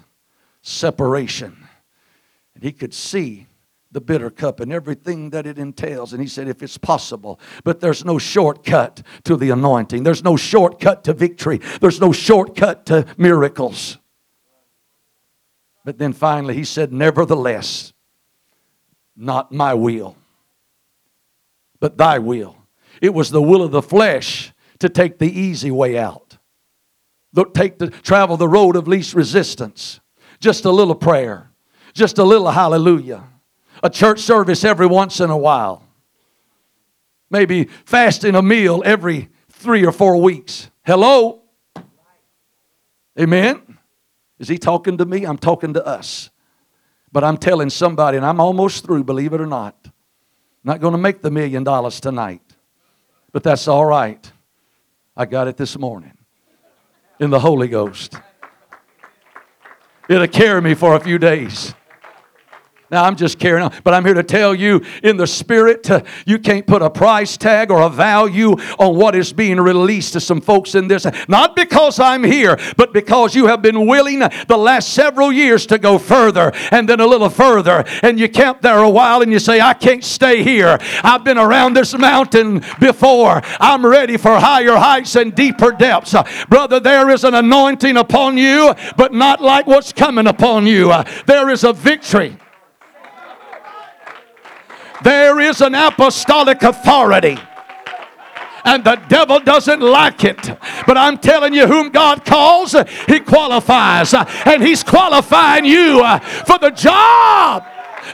separation. 0.63 1.69
And 2.55 2.63
he 2.63 2.71
could 2.71 2.95
see 2.95 3.48
the 3.91 4.01
bitter 4.01 4.31
cup 4.31 4.61
and 4.61 4.73
everything 4.73 5.31
that 5.31 5.47
it 5.47 5.59
entails. 5.59 6.13
And 6.13 6.21
he 6.21 6.29
said, 6.29 6.49
if 6.49 6.63
it's 6.63 6.77
possible, 6.77 7.41
but 7.65 7.81
there's 7.81 8.05
no 8.05 8.19
shortcut 8.19 9.03
to 9.25 9.37
the 9.37 9.51
anointing, 9.51 10.03
there's 10.03 10.23
no 10.23 10.37
shortcut 10.37 11.05
to 11.05 11.15
victory, 11.15 11.59
there's 11.81 12.01
no 12.01 12.13
shortcut 12.13 12.87
to 12.87 13.07
miracles. 13.17 13.99
But 15.85 15.99
then 15.99 16.13
finally, 16.13 16.55
he 16.55 16.65
said, 16.65 16.93
nevertheless, 16.93 17.95
not 19.17 19.53
my 19.53 19.73
will, 19.73 20.17
but 21.81 21.97
thy 21.97 22.19
will. 22.19 22.57
It 23.01 23.15
was 23.15 23.31
the 23.31 23.43
will 23.43 23.63
of 23.63 23.71
the 23.71 23.83
flesh 23.83 24.53
to 24.81 24.89
take 24.89 25.19
the 25.19 25.31
easy 25.31 25.71
way 25.71 25.97
out, 25.97 26.37
take 27.55 27.79
the 27.79 27.89
travel 27.89 28.37
the 28.37 28.49
road 28.49 28.77
of 28.77 28.87
least 28.87 29.15
resistance. 29.15 30.01
Just 30.41 30.65
a 30.67 30.71
little 30.71 30.95
prayer, 30.95 31.51
just 31.95 32.19
a 32.19 32.23
little 32.23 32.51
hallelujah 32.51 33.28
a 33.83 33.91
church 33.91 34.21
service 34.21 34.65
every 34.65 34.87
once 34.87 35.21
in 35.21 35.31
a 35.31 35.37
while. 35.37 35.83
Maybe 37.31 37.65
fasting 37.85 38.35
a 38.35 38.43
meal 38.43 38.83
every 38.85 39.29
three 39.51 39.85
or 39.85 39.93
four 39.93 40.21
weeks. 40.21 40.71
Hello? 40.85 41.43
Amen? 43.19 43.79
Is 44.39 44.49
he 44.49 44.59
talking 44.59 44.99
to 44.99 45.05
me? 45.05 45.25
I'm 45.25 45.39
talking 45.39 45.75
to 45.75 45.85
us. 45.85 46.31
But 47.11 47.25
I'm 47.25 47.37
telling 47.37 47.71
somebody, 47.71 48.17
and 48.17 48.25
I'm 48.25 48.41
almost 48.41 48.85
through, 48.85 49.05
believe 49.05 49.33
it 49.33 49.41
or 49.41 49.47
not. 49.47 49.77
I'm 49.85 49.91
not 50.65 50.81
going 50.81 50.93
to 50.93 50.99
make 50.99 51.23
the 51.23 51.31
million 51.31 51.65
dollars 51.65 52.01
tonight, 52.01 52.43
but 53.33 53.43
that's 53.43 53.67
all 53.67 53.87
right. 53.87 54.31
I 55.17 55.27
got 55.27 55.49
it 55.49 55.57
this 55.57 55.77
morning 55.77 56.17
in 57.19 57.31
the 57.31 57.41
Holy 57.41 57.69
Ghost. 57.69 58.15
It'll 60.09 60.29
carry 60.29 60.63
me 60.63 60.75
for 60.75 60.95
a 60.95 61.01
few 61.01 61.19
days. 61.19 61.75
Now, 62.91 63.05
I'm 63.05 63.17
just 63.17 63.39
carrying 63.39 63.67
on, 63.67 63.73
but 63.85 63.93
I'm 63.93 64.03
here 64.03 64.15
to 64.15 64.23
tell 64.23 64.55
you 64.55 64.81
in 65.03 65.19
the 65.19 65.27
spirit, 65.27 65.91
uh, 65.91 66.01
you 66.25 66.39
can't 66.39 66.67
put 66.67 66.81
a 66.81 66.89
price 66.89 67.37
tag 67.37 67.71
or 67.71 67.83
a 67.83 67.91
value 67.91 68.53
on 68.79 68.97
what 68.97 69.15
is 69.15 69.31
being 69.31 69.61
released 69.61 70.15
to 70.15 70.21
some 70.21 70.41
folks 70.41 70.75
in 70.75 70.89
this. 70.89 71.07
Not 71.29 71.55
because 71.55 72.01
I'm 72.01 72.25
here, 72.25 72.59
but 72.79 72.95
because 72.95 73.35
you 73.35 73.47
have 73.47 73.61
been 73.61 73.87
willing 73.87 74.21
the 74.21 74.57
last 74.57 74.95
several 74.95 75.31
years 75.31 75.67
to 75.67 75.77
go 75.77 75.99
further 75.99 76.51
and 76.71 76.89
then 76.89 77.01
a 77.01 77.07
little 77.07 77.29
further. 77.29 77.85
And 78.03 78.19
you 78.19 78.27
camp 78.27 78.63
there 78.63 78.79
a 78.79 78.89
while 78.89 79.21
and 79.21 79.31
you 79.31 79.39
say, 79.39 79.61
I 79.61 79.75
can't 79.75 80.03
stay 80.03 80.43
here. 80.43 80.79
I've 81.05 81.25
been 81.25 81.39
around 81.39 81.75
this 81.75 81.97
mountain 81.97 82.65
before. 82.81 83.43
I'm 83.61 83.85
ready 83.85 84.17
for 84.17 84.41
higher 84.41 84.77
heights 84.77 85.15
and 85.15 85.35
deeper 85.35 85.73
depths. 85.73 86.15
Uh, 86.15 86.27
brother, 86.49 86.81
there 86.81 87.11
is 87.11 87.25
an 87.25 87.35
anointing 87.35 87.99
upon 87.99 88.39
you, 88.39 88.75
but 88.97 89.13
not 89.13 89.43
like 89.43 89.67
what's 89.67 89.93
coming 89.93 90.27
upon 90.27 90.67
you. 90.67 90.91
Uh, 90.91 91.05
there 91.27 91.51
is 91.51 91.65
a 91.65 91.75
victory. 91.75 92.39
There 95.03 95.41
is 95.41 95.61
an 95.61 95.75
apostolic 95.75 96.63
authority 96.63 97.39
and 98.65 98.85
the 98.85 98.97
devil 99.09 99.41
doesn't 99.41 99.81
like 99.81 100.25
it. 100.25 100.59
But 100.87 100.97
I'm 100.97 101.19
telling 101.19 101.55
you, 101.55 101.67
whom 101.67 101.91
God 101.91 102.25
calls, 102.25 102.75
He 103.07 103.21
qualifies. 103.21 104.13
And 104.13 104.63
He's 104.63 104.83
qualifying 104.83 105.65
you 105.65 106.03
uh, 106.03 106.19
for 106.19 106.59
the 106.59 106.71
job 106.71 107.65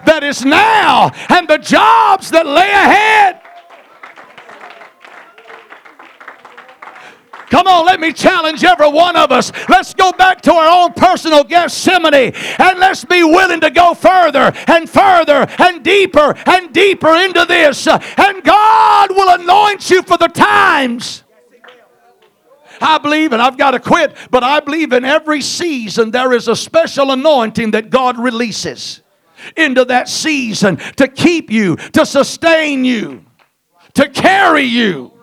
that 0.06 0.22
is 0.24 0.44
now 0.44 1.10
and 1.28 1.48
the 1.48 1.58
jobs 1.58 2.30
that 2.30 2.46
lay 2.46 2.70
ahead. 2.70 3.13
Come 7.54 7.68
on, 7.68 7.86
let 7.86 8.00
me 8.00 8.12
challenge 8.12 8.64
every 8.64 8.90
one 8.90 9.14
of 9.14 9.30
us. 9.30 9.52
Let's 9.68 9.94
go 9.94 10.10
back 10.10 10.40
to 10.40 10.52
our 10.52 10.82
own 10.82 10.92
personal 10.92 11.44
Gethsemane 11.44 12.34
and 12.34 12.78
let's 12.80 13.04
be 13.04 13.22
willing 13.22 13.60
to 13.60 13.70
go 13.70 13.94
further 13.94 14.52
and 14.66 14.90
further 14.90 15.46
and 15.58 15.84
deeper 15.84 16.34
and 16.46 16.72
deeper 16.72 17.14
into 17.14 17.44
this. 17.44 17.86
And 17.86 18.42
God 18.42 19.10
will 19.10 19.40
anoint 19.40 19.88
you 19.88 20.02
for 20.02 20.18
the 20.18 20.26
times. 20.26 21.22
I 22.80 22.98
believe, 22.98 23.32
and 23.32 23.40
I've 23.40 23.56
got 23.56 23.70
to 23.70 23.78
quit, 23.78 24.16
but 24.32 24.42
I 24.42 24.58
believe 24.58 24.92
in 24.92 25.04
every 25.04 25.40
season 25.40 26.10
there 26.10 26.32
is 26.32 26.48
a 26.48 26.56
special 26.56 27.12
anointing 27.12 27.70
that 27.70 27.88
God 27.88 28.18
releases 28.18 29.00
into 29.56 29.84
that 29.84 30.08
season 30.08 30.78
to 30.96 31.06
keep 31.06 31.52
you, 31.52 31.76
to 31.76 32.04
sustain 32.04 32.84
you, 32.84 33.24
to 33.92 34.08
carry 34.08 34.64
you 34.64 35.13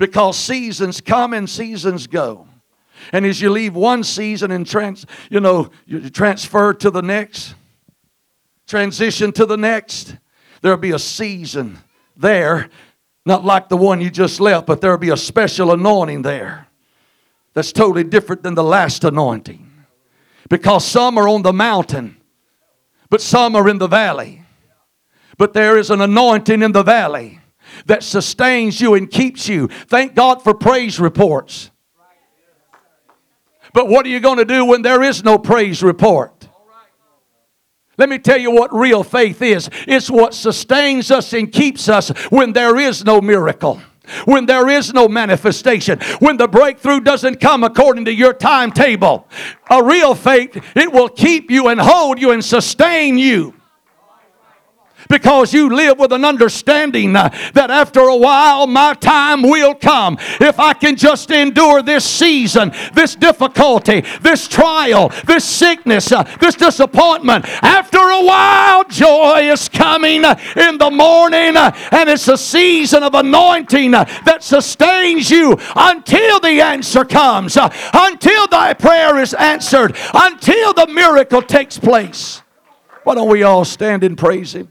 because 0.00 0.38
seasons 0.38 1.02
come 1.02 1.34
and 1.34 1.48
seasons 1.48 2.06
go. 2.06 2.48
And 3.12 3.26
as 3.26 3.42
you 3.42 3.50
leave 3.50 3.74
one 3.74 4.02
season 4.02 4.50
and 4.50 4.66
trans, 4.66 5.04
you 5.28 5.40
know, 5.40 5.70
you 5.84 6.08
transfer 6.08 6.72
to 6.72 6.90
the 6.90 7.02
next, 7.02 7.54
transition 8.66 9.30
to 9.32 9.44
the 9.44 9.58
next, 9.58 10.16
there'll 10.62 10.78
be 10.78 10.92
a 10.92 10.98
season 10.98 11.78
there, 12.16 12.70
not 13.26 13.44
like 13.44 13.68
the 13.68 13.76
one 13.76 14.00
you 14.00 14.10
just 14.10 14.40
left, 14.40 14.66
but 14.66 14.80
there'll 14.80 14.96
be 14.96 15.10
a 15.10 15.18
special 15.18 15.70
anointing 15.70 16.22
there 16.22 16.66
that's 17.52 17.70
totally 17.70 18.04
different 18.04 18.42
than 18.42 18.54
the 18.54 18.64
last 18.64 19.04
anointing. 19.04 19.70
Because 20.48 20.82
some 20.82 21.18
are 21.18 21.28
on 21.28 21.42
the 21.42 21.52
mountain, 21.52 22.16
but 23.10 23.20
some 23.20 23.54
are 23.54 23.68
in 23.68 23.76
the 23.76 23.86
valley. 23.86 24.44
But 25.36 25.52
there 25.52 25.76
is 25.76 25.90
an 25.90 26.00
anointing 26.00 26.62
in 26.62 26.72
the 26.72 26.82
valley 26.82 27.39
that 27.86 28.02
sustains 28.02 28.80
you 28.80 28.94
and 28.94 29.10
keeps 29.10 29.48
you. 29.48 29.68
Thank 29.68 30.14
God 30.14 30.42
for 30.42 30.54
praise 30.54 31.00
reports. 31.00 31.70
But 33.72 33.88
what 33.88 34.04
are 34.06 34.08
you 34.08 34.20
going 34.20 34.38
to 34.38 34.44
do 34.44 34.64
when 34.64 34.82
there 34.82 35.02
is 35.02 35.22
no 35.22 35.38
praise 35.38 35.82
report? 35.82 36.48
Let 37.96 38.08
me 38.08 38.18
tell 38.18 38.38
you 38.38 38.50
what 38.50 38.74
real 38.74 39.04
faith 39.04 39.42
is 39.42 39.68
it's 39.86 40.10
what 40.10 40.32
sustains 40.32 41.10
us 41.10 41.34
and 41.34 41.52
keeps 41.52 41.88
us 41.88 42.08
when 42.30 42.52
there 42.52 42.78
is 42.78 43.04
no 43.04 43.20
miracle 43.20 43.80
when 44.24 44.44
there 44.46 44.68
is 44.68 44.92
no 44.92 45.06
manifestation, 45.06 46.00
when 46.18 46.36
the 46.36 46.48
breakthrough 46.48 46.98
doesn't 46.98 47.40
come 47.40 47.62
according 47.62 48.06
to 48.06 48.12
your 48.12 48.32
timetable. 48.32 49.28
A 49.70 49.84
real 49.84 50.16
faith, 50.16 50.56
it 50.74 50.92
will 50.92 51.08
keep 51.08 51.48
you 51.48 51.68
and 51.68 51.80
hold 51.80 52.20
you 52.20 52.32
and 52.32 52.44
sustain 52.44 53.18
you 53.18 53.54
because 55.10 55.52
you 55.52 55.68
live 55.68 55.98
with 55.98 56.12
an 56.12 56.24
understanding 56.24 57.14
uh, 57.14 57.28
that 57.52 57.70
after 57.70 58.00
a 58.00 58.16
while 58.16 58.66
my 58.66 58.94
time 58.94 59.42
will 59.42 59.74
come. 59.74 60.16
If 60.40 60.58
I 60.58 60.72
can 60.72 60.96
just 60.96 61.30
endure 61.30 61.82
this 61.82 62.04
season, 62.04 62.72
this 62.94 63.16
difficulty, 63.16 64.02
this 64.22 64.48
trial, 64.48 65.12
this 65.26 65.44
sickness, 65.44 66.12
uh, 66.12 66.22
this 66.40 66.54
disappointment, 66.54 67.44
after 67.62 67.98
a 67.98 68.24
while 68.24 68.84
joy 68.84 69.50
is 69.50 69.68
coming 69.68 70.24
uh, 70.24 70.38
in 70.56 70.78
the 70.78 70.90
morning 70.90 71.56
and 71.56 72.08
it's 72.08 72.28
a 72.28 72.38
season 72.38 73.02
of 73.02 73.14
anointing 73.14 73.90
that 73.90 74.38
sustains 74.40 75.30
you 75.30 75.58
until 75.74 76.40
the 76.40 76.60
answer 76.60 77.04
comes, 77.04 77.56
until 77.56 78.46
thy 78.46 78.72
prayer 78.72 79.18
is 79.18 79.34
answered, 79.34 79.96
until 80.14 80.72
the 80.72 80.86
miracle 80.86 81.42
takes 81.42 81.78
place. 81.78 82.42
Why 83.02 83.14
don't 83.14 83.28
we 83.28 83.42
all 83.42 83.64
stand 83.64 84.04
and 84.04 84.16
praise 84.16 84.54
Him? 84.54 84.68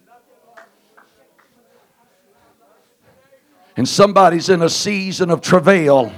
And 3.80 3.88
somebody's 3.88 4.50
in 4.50 4.62
a 4.62 4.70
season 4.70 5.30
of 5.30 5.40
travail. 5.40 6.12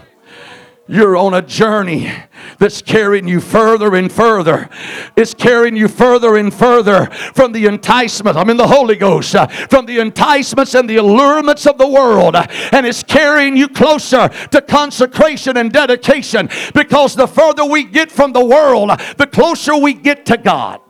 You're 0.88 1.16
on 1.16 1.36
a 1.36 1.44
journey 1.44 2.12
that's 2.58 2.82
carrying 2.82 3.28
you 3.28 3.40
further 3.40 3.94
and 3.94 4.12
further. 4.12 4.68
It's 5.16 5.36
carrying 5.36 5.76
you 5.76 5.88
further 5.88 6.38
and 6.38 6.52
further 6.52 7.06
from 7.36 7.52
the 7.52 7.68
enticement. 7.68 8.36
I'm 8.36 8.50
in 8.50 8.58
the 8.58 8.66
Holy 8.66 8.96
Ghost. 8.96 9.36
Uh, 9.36 9.46
from 9.46 9.86
the 9.86 10.00
enticements 10.00 10.74
and 10.74 10.90
the 10.90 10.98
allurements 10.98 11.68
of 11.68 11.78
the 11.78 11.88
world. 11.88 12.36
Uh, 12.36 12.48
and 12.72 12.84
it's 12.84 13.04
carrying 13.04 13.56
you 13.56 13.68
closer 13.68 14.28
to 14.30 14.62
consecration 14.64 15.56
and 15.56 15.72
dedication 15.72 16.50
because 16.74 17.16
the 17.16 17.28
further 17.28 17.64
we 17.64 17.84
get 17.84 18.12
from 18.12 18.34
the 18.34 18.44
world, 18.44 18.90
uh, 18.90 18.98
the 19.18 19.28
closer 19.28 19.78
we 19.78 19.94
get 19.94 20.26
to 20.26 20.38
God. 20.38 20.82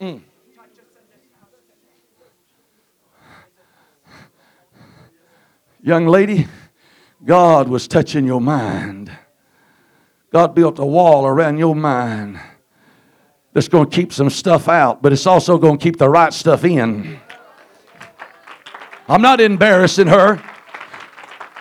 Mm. 0.00 0.22
Young 5.88 6.06
lady, 6.06 6.46
God 7.24 7.66
was 7.66 7.88
touching 7.88 8.26
your 8.26 8.42
mind. 8.42 9.10
God 10.30 10.54
built 10.54 10.78
a 10.78 10.84
wall 10.84 11.24
around 11.24 11.56
your 11.56 11.74
mind 11.74 12.38
that's 13.54 13.68
going 13.68 13.88
to 13.88 13.96
keep 13.96 14.12
some 14.12 14.28
stuff 14.28 14.68
out, 14.68 15.00
but 15.00 15.14
it's 15.14 15.26
also 15.26 15.56
going 15.56 15.78
to 15.78 15.82
keep 15.82 15.96
the 15.96 16.10
right 16.10 16.34
stuff 16.34 16.62
in. 16.62 17.18
I'm 19.08 19.22
not 19.22 19.40
embarrassing 19.40 20.08
her. 20.08 20.42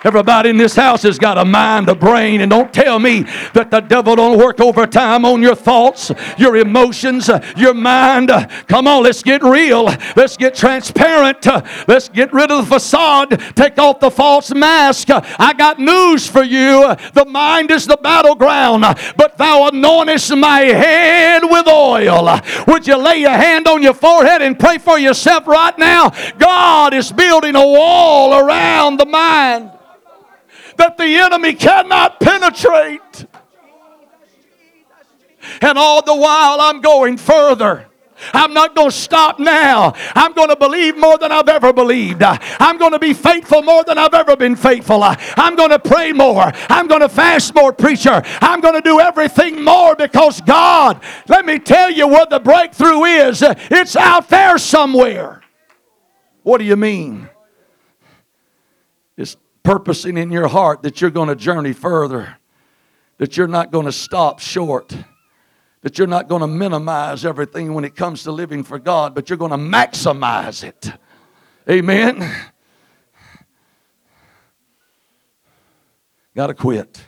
Everybody 0.04 0.52
in 0.52 0.58
this 0.58 0.76
house 0.76 1.02
has 1.04 1.18
got 1.18 1.40
a 1.40 1.46
mind, 1.46 1.90
a 1.90 1.96
brain, 1.96 2.42
and 2.42 2.52
don't 2.52 2.72
tell 2.72 3.00
me 3.00 3.24
that 3.54 3.72
the 3.72 3.80
devil 3.80 4.16
don't 4.16 4.38
work 4.38 4.60
overtime 4.60 5.26
on 5.26 5.42
your 5.42 5.56
thoughts, 5.56 6.12
your 6.38 6.56
emotions, 6.56 7.30
your 7.56 7.74
mind. 7.74 8.30
Come 8.68 8.88
on, 8.88 9.04
let's 9.04 9.24
get 9.24 9.42
real. 9.42 9.86
Let's 10.16 10.38
get 10.38 10.54
transparent. 10.54 11.48
Let's 11.88 12.10
get 12.10 12.32
rid 12.32 12.52
of 12.52 12.70
the 12.70 12.76
facade. 12.76 13.42
Take 13.56 13.80
off 13.80 14.00
the 14.00 14.12
false 14.12 14.54
mask. 14.54 15.08
I 15.10 15.54
got 15.58 15.80
news 15.80 16.28
for 16.28 16.44
you. 16.44 16.96
The 17.14 17.26
mind 17.26 17.72
is 17.72 17.88
the 17.88 17.98
battleground, 17.98 18.84
but 19.18 19.38
thou 19.38 19.70
anointest 19.72 20.40
my 20.40 20.60
head 20.60 21.42
with 21.44 21.68
oil. 21.68 22.40
Would 22.68 22.86
you 22.86 22.98
lay 22.98 23.18
your 23.18 23.32
hand 23.32 23.68
on 23.68 23.82
your 23.82 23.96
forehead 23.96 24.44
and 24.44 24.60
pray 24.60 24.78
for 24.78 25.00
yourself 25.00 25.48
right 25.48 25.78
now? 25.80 26.12
God 26.38 26.94
is 26.94 27.12
building 27.12 27.56
a 27.56 27.66
wall 27.66 28.36
around 28.40 28.98
the 28.98 29.06
mind 29.06 29.72
that 30.78 30.98
the 30.98 31.16
enemy 31.16 31.54
cannot 31.54 32.20
penetrate. 32.20 33.26
And 35.62 35.78
all 35.78 36.02
the 36.04 36.16
while, 36.16 36.60
I'm 36.60 36.82
going 36.82 37.18
further. 37.18 37.86
I'm 38.34 38.52
not 38.52 38.76
going 38.76 38.90
to 38.90 38.96
stop 38.96 39.38
now. 39.38 39.94
I'm 40.16 40.34
going 40.34 40.50
to 40.50 40.56
believe 40.56 40.98
more 40.98 41.20
than 41.20 41.32
I've 41.32 41.48
ever 41.48 41.72
believed. 41.72 42.24
I'm 42.24 42.80
going 42.80 42.94
to 42.94 43.00
be 43.00 43.14
faithful 43.14 43.62
more 43.62 43.84
than 43.84 44.00
I've 44.00 44.16
ever 44.16 44.36
been 44.36 44.56
faithful. 44.56 45.04
I'm 45.04 45.56
going 45.56 45.70
to 45.70 45.80
pray 45.80 46.14
more. 46.14 46.52
I'm 46.68 46.88
going 46.88 47.02
to 47.02 47.10
fast 47.10 47.54
more, 47.54 47.72
preacher. 47.72 48.24
I'm 48.42 48.60
going 48.60 48.74
to 48.74 48.82
do 48.82 49.00
everything 49.00 49.64
more 49.64 49.96
because 49.96 50.42
God, 50.42 51.00
let 51.28 51.46
me 51.46 51.60
tell 51.60 51.92
you 51.92 52.08
what 52.08 52.32
the 52.32 52.40
breakthrough 52.40 53.04
is. 53.04 53.44
It's 53.46 53.96
out 53.96 54.30
there 54.30 54.58
somewhere. 54.58 55.44
What 56.42 56.58
do 56.58 56.64
you 56.64 56.76
mean? 56.76 57.30
It's 59.16 59.38
purposing 59.68 60.16
in 60.16 60.32
your 60.32 60.48
heart 60.48 60.82
that 60.82 61.02
you're 61.02 61.10
going 61.10 61.28
to 61.28 61.36
journey 61.36 61.74
further, 61.74 62.38
that 63.18 63.36
you're 63.36 63.50
not 63.50 63.70
going 63.70 63.86
to 63.86 63.92
stop 63.92 64.40
short, 64.40 64.96
that 65.82 65.98
you're 65.98 66.08
not 66.08 66.30
going 66.30 66.40
to 66.40 66.48
minimize 66.48 67.26
everything 67.26 67.74
when 67.74 67.84
it 67.84 67.94
comes 67.94 68.24
to 68.24 68.32
living 68.32 68.64
for 68.64 68.80
God, 68.80 69.14
but 69.14 69.30
you're 69.30 69.36
going 69.36 69.52
to 69.52 69.58
maximize 69.58 70.64
it. 70.64 70.90
Amen. 71.70 72.34
Got 76.34 76.48
to 76.48 76.54
quit. 76.54 77.04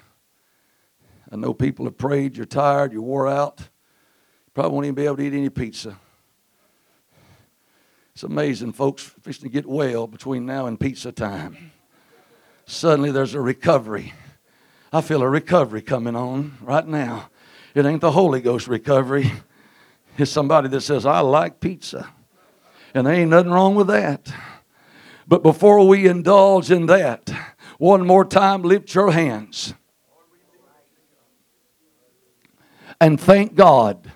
I 1.32 1.38
know 1.38 1.54
people 1.54 1.86
have 1.86 1.98
prayed, 1.98 2.36
you're 2.36 2.46
tired, 2.46 2.92
you're 2.92 3.02
wore 3.02 3.30
out. 3.30 3.70
Probably 4.54 4.74
won't 4.74 4.86
even 4.86 4.96
be 4.96 5.06
able 5.06 5.16
to 5.16 5.24
eat 5.24 5.34
any 5.34 5.50
pizza. 5.50 5.98
It's 8.14 8.24
amazing, 8.24 8.74
folks, 8.74 9.02
fishing 9.22 9.44
to 9.44 9.50
get 9.50 9.66
well 9.66 10.08
between 10.08 10.46
now 10.46 10.66
and 10.66 10.78
pizza 10.78 11.14
time 11.14 11.72
suddenly 12.70 13.12
there's 13.12 13.34
a 13.34 13.42
recovery. 13.42 14.14
I 14.92 15.02
feel 15.02 15.22
a 15.22 15.30
recovery 15.30 15.82
coming 15.82 16.16
on 16.16 16.58
right 16.62 16.86
now. 16.88 17.30
It 17.76 17.86
ain't 17.86 18.02
the 18.02 18.12
Holy 18.12 18.42
Ghost 18.42 18.68
recovery. 18.68 19.32
It's 20.18 20.32
somebody 20.32 20.68
that 20.70 20.82
says, 20.82 21.06
I 21.06 21.20
like 21.20 21.60
pizza. 21.60 22.10
And 22.94 23.08
there 23.08 23.14
ain't 23.14 23.30
nothing 23.30 23.52
wrong 23.52 23.76
with 23.76 23.88
that. 23.88 24.32
But 25.28 25.44
before 25.44 25.88
we 25.88 26.08
indulge 26.08 26.72
in 26.72 26.88
that, 26.88 27.32
one 27.78 28.06
more 28.06 28.26
time, 28.26 28.64
lift 28.64 28.94
your 28.94 29.12
hands. 29.12 29.74
And 33.00 33.20
thank 33.20 33.56
God. 33.56 34.12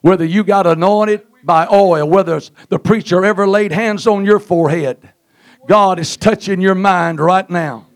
Whether 0.00 0.24
you 0.24 0.44
got 0.44 0.66
anointed 0.66 1.26
by 1.42 1.66
oil, 1.70 2.08
whether 2.08 2.40
the 2.68 2.78
preacher 2.78 3.24
ever 3.24 3.46
laid 3.46 3.72
hands 3.72 4.06
on 4.06 4.24
your 4.24 4.38
forehead, 4.38 5.13
God 5.66 5.98
is 5.98 6.16
touching 6.16 6.60
your 6.60 6.74
mind 6.74 7.20
right 7.20 7.48
now. 7.48 7.86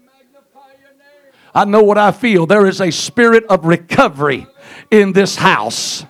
I 1.54 1.64
know 1.64 1.83
what 1.83 1.98
I 1.98 2.12
feel. 2.12 2.46
There 2.46 2.66
is 2.66 2.81
a 2.81 2.90
spirit 2.90 3.44
of 3.48 3.64
recovery 3.64 4.46
in 4.90 5.12
this 5.12 5.37
house. 5.37 6.04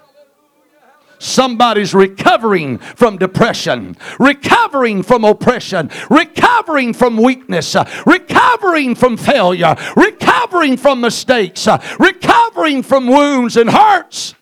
Somebody's 1.19 1.95
recovering 1.95 2.79
from 2.79 3.19
depression, 3.19 3.97
recovering 4.21 5.03
from 5.03 5.25
oppression, 5.25 5.91
recovering 6.11 6.93
from 6.93 7.17
weakness, 7.17 7.75
recovering 8.07 8.95
from 8.95 9.17
failure, 9.17 9.75
recovering 9.97 10.77
from 10.77 11.01
mistakes, 11.01 11.67
recovering 11.99 12.83
from 12.83 13.09
wounds 13.09 13.57
and 13.57 13.71
hurts. 13.71 14.35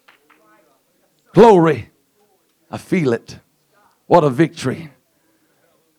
Glory. 1.32 1.90
I 2.70 2.78
feel 2.78 3.12
it. 3.12 3.38
What 4.06 4.24
a 4.24 4.30
victory. 4.30 4.90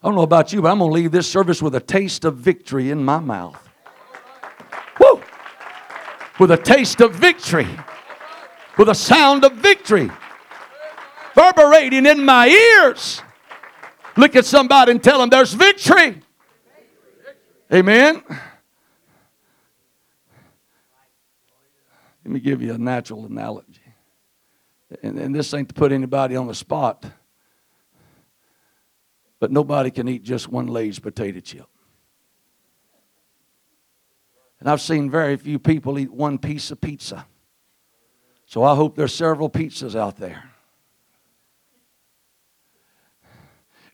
I 0.01 0.07
don't 0.07 0.15
know 0.15 0.21
about 0.21 0.53
you, 0.53 0.61
but 0.61 0.71
I'm 0.71 0.79
going 0.79 0.91
to 0.91 0.93
leave 0.93 1.11
this 1.11 1.29
service 1.29 1.61
with 1.61 1.75
a 1.75 1.79
taste 1.79 2.23
of 2.25 2.35
victory 2.37 2.91
in 2.91 3.03
my 3.03 3.19
mouth. 3.19 3.57
Woo! 4.99 5.21
With 6.39 6.51
a 6.51 6.57
taste 6.57 7.01
of 7.01 7.15
victory, 7.15 7.67
with 8.77 8.89
a 8.89 8.95
sound 8.95 9.43
of 9.43 9.53
victory 9.53 10.09
reverberating 11.37 12.05
in 12.05 12.25
my 12.25 12.47
ears. 12.47 13.21
Look 14.15 14.35
at 14.35 14.45
somebody 14.45 14.91
and 14.91 15.03
tell 15.03 15.19
them 15.19 15.29
there's 15.29 15.53
victory. 15.53 16.21
Amen. 17.71 18.23
Let 22.23 22.33
me 22.33 22.39
give 22.39 22.61
you 22.61 22.73
a 22.73 22.77
natural 22.77 23.25
analogy. 23.25 23.81
And, 25.03 25.17
and 25.19 25.35
this 25.35 25.53
ain't 25.53 25.69
to 25.69 25.75
put 25.75 25.91
anybody 25.91 26.35
on 26.35 26.47
the 26.47 26.55
spot. 26.55 27.05
But 29.39 29.51
nobody 29.51 29.91
can 29.91 30.07
eat 30.07 30.23
just 30.23 30.47
one 30.47 30.67
Lay's 30.67 30.99
potato 30.99 31.39
chip. 31.39 31.67
And 34.59 34.69
I've 34.69 34.81
seen 34.81 35.11
very 35.11 35.37
few 35.37 35.59
people 35.59 35.99
eat 35.99 36.11
one 36.11 36.37
piece 36.39 36.71
of 36.71 36.81
pizza. 36.81 37.25
So 38.45 38.63
I 38.63 38.75
hope 38.75 38.95
there's 38.95 39.13
several 39.13 39.49
pizzas 39.49 39.95
out 39.95 40.17
there. 40.17 40.51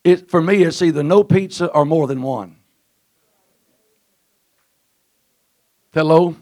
It, 0.03 0.29
for 0.29 0.41
me, 0.41 0.63
it's 0.63 0.81
either 0.81 1.03
no 1.03 1.23
pizza 1.23 1.67
or 1.67 1.85
more 1.85 2.07
than 2.07 2.21
one. 2.21 2.57
Hello? 5.93 6.35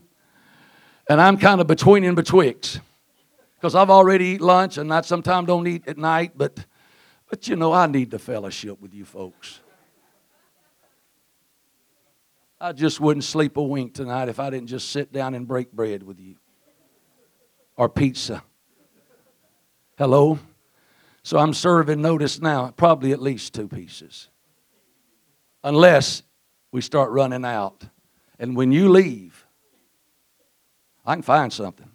And 1.10 1.22
I'm 1.22 1.38
kind 1.38 1.62
of 1.62 1.68
between 1.68 2.04
and 2.04 2.16
betwixt. 2.16 2.82
Because 3.56 3.76
I've 3.76 3.90
already 3.90 4.26
eat 4.26 4.42
lunch 4.42 4.78
and 4.78 4.92
I 4.94 5.02
sometimes 5.02 5.48
don't 5.48 5.68
eat 5.68 5.88
at 5.88 5.98
night, 5.98 6.32
but, 6.36 6.66
but 7.32 7.48
you 7.48 7.56
know, 7.56 7.72
I 7.72 7.88
need 7.88 8.12
the 8.12 8.20
fellowship 8.20 8.80
with 8.82 8.94
you 8.94 9.06
folks. 9.06 9.62
I 12.60 12.74
just 12.74 13.00
wouldn't 13.00 13.24
sleep 13.24 13.56
a 13.58 13.64
wink 13.64 13.96
tonight 13.96 14.28
if 14.28 14.40
I 14.40 14.50
didn't 14.50 14.68
just 14.68 14.92
sit 14.92 15.12
down 15.14 15.34
and 15.34 15.48
break 15.48 15.72
bread 15.72 16.04
with 16.04 16.20
you 16.20 16.36
or 17.78 17.88
pizza. 17.88 18.44
Hello? 19.98 20.38
So 21.24 21.40
I'm 21.40 21.54
serving, 21.54 22.02
notice 22.02 22.42
now, 22.42 22.72
probably 22.72 23.14
at 23.14 23.22
least 23.22 23.54
two 23.54 23.68
pieces. 23.68 24.28
Unless 25.64 26.24
we 26.72 26.82
start 26.82 27.12
running 27.12 27.46
out. 27.46 27.84
And 28.40 28.58
when 28.58 28.74
you 28.74 28.90
leave, 28.90 29.46
I 31.06 31.16
can 31.16 31.22
find 31.22 31.54
something. 31.54 31.90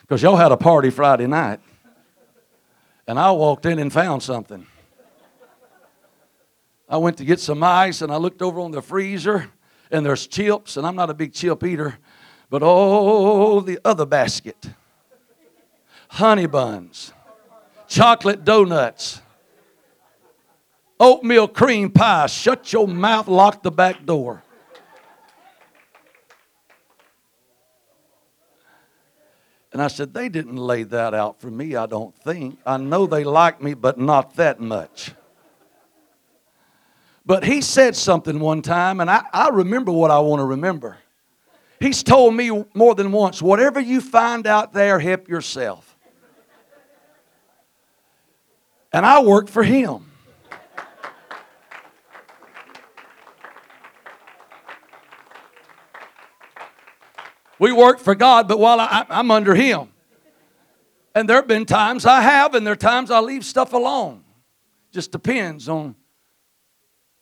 Because 0.00 0.22
y'all 0.22 0.36
had 0.36 0.50
a 0.50 0.56
party 0.56 0.90
Friday 0.90 1.26
night, 1.26 1.60
and 3.08 3.18
I 3.18 3.32
walked 3.32 3.66
in 3.66 3.80
and 3.80 3.92
found 3.92 4.22
something. 4.22 4.66
I 6.88 6.98
went 6.98 7.16
to 7.16 7.24
get 7.24 7.40
some 7.40 7.62
ice, 7.62 8.02
and 8.02 8.12
I 8.12 8.16
looked 8.16 8.42
over 8.42 8.60
on 8.60 8.70
the 8.70 8.82
freezer, 8.82 9.50
and 9.90 10.06
there's 10.06 10.26
chips, 10.26 10.76
and 10.76 10.86
I'm 10.86 10.94
not 10.94 11.10
a 11.10 11.14
big 11.14 11.32
chip 11.32 11.64
eater, 11.64 11.98
but 12.50 12.62
oh, 12.62 13.60
the 13.60 13.80
other 13.84 14.06
basket 14.06 14.70
honey 16.10 16.46
buns, 16.46 17.12
chocolate 17.86 18.44
donuts, 18.44 19.20
oatmeal 20.98 21.48
cream 21.48 21.90
pie. 21.90 22.26
Shut 22.26 22.72
your 22.72 22.88
mouth, 22.88 23.28
lock 23.28 23.62
the 23.62 23.70
back 23.70 24.04
door. 24.04 24.42
And 29.72 29.82
I 29.82 29.88
said, 29.88 30.14
They 30.14 30.28
didn't 30.28 30.56
lay 30.56 30.82
that 30.84 31.14
out 31.14 31.40
for 31.40 31.50
me, 31.50 31.76
I 31.76 31.86
don't 31.86 32.16
think. 32.16 32.58
I 32.64 32.76
know 32.76 33.06
they 33.06 33.24
like 33.24 33.62
me, 33.62 33.74
but 33.74 33.98
not 33.98 34.36
that 34.36 34.60
much. 34.60 35.12
But 37.26 37.44
he 37.44 37.60
said 37.60 37.94
something 37.94 38.40
one 38.40 38.62
time, 38.62 39.00
and 39.00 39.10
I, 39.10 39.22
I 39.32 39.50
remember 39.50 39.92
what 39.92 40.10
I 40.10 40.18
want 40.20 40.40
to 40.40 40.46
remember. 40.46 40.96
He's 41.78 42.02
told 42.02 42.34
me 42.34 42.64
more 42.74 42.94
than 42.94 43.12
once 43.12 43.42
whatever 43.42 43.78
you 43.78 44.00
find 44.00 44.46
out 44.46 44.72
there, 44.72 44.98
help 44.98 45.28
yourself. 45.28 45.96
And 48.92 49.04
I 49.04 49.22
work 49.22 49.48
for 49.48 49.62
him. 49.62 50.07
We 57.58 57.72
work 57.72 57.98
for 57.98 58.14
God, 58.14 58.48
but 58.48 58.58
while 58.58 58.80
I, 58.80 59.04
am 59.08 59.30
under 59.30 59.54
Him. 59.54 59.88
And 61.14 61.28
there 61.28 61.36
have 61.36 61.48
been 61.48 61.66
times 61.66 62.06
I 62.06 62.20
have, 62.20 62.54
and 62.54 62.66
there 62.66 62.72
are 62.72 62.76
times 62.76 63.10
I 63.10 63.20
leave 63.20 63.44
stuff 63.44 63.72
alone. 63.72 64.22
Just 64.92 65.10
depends 65.10 65.68
on 65.68 65.96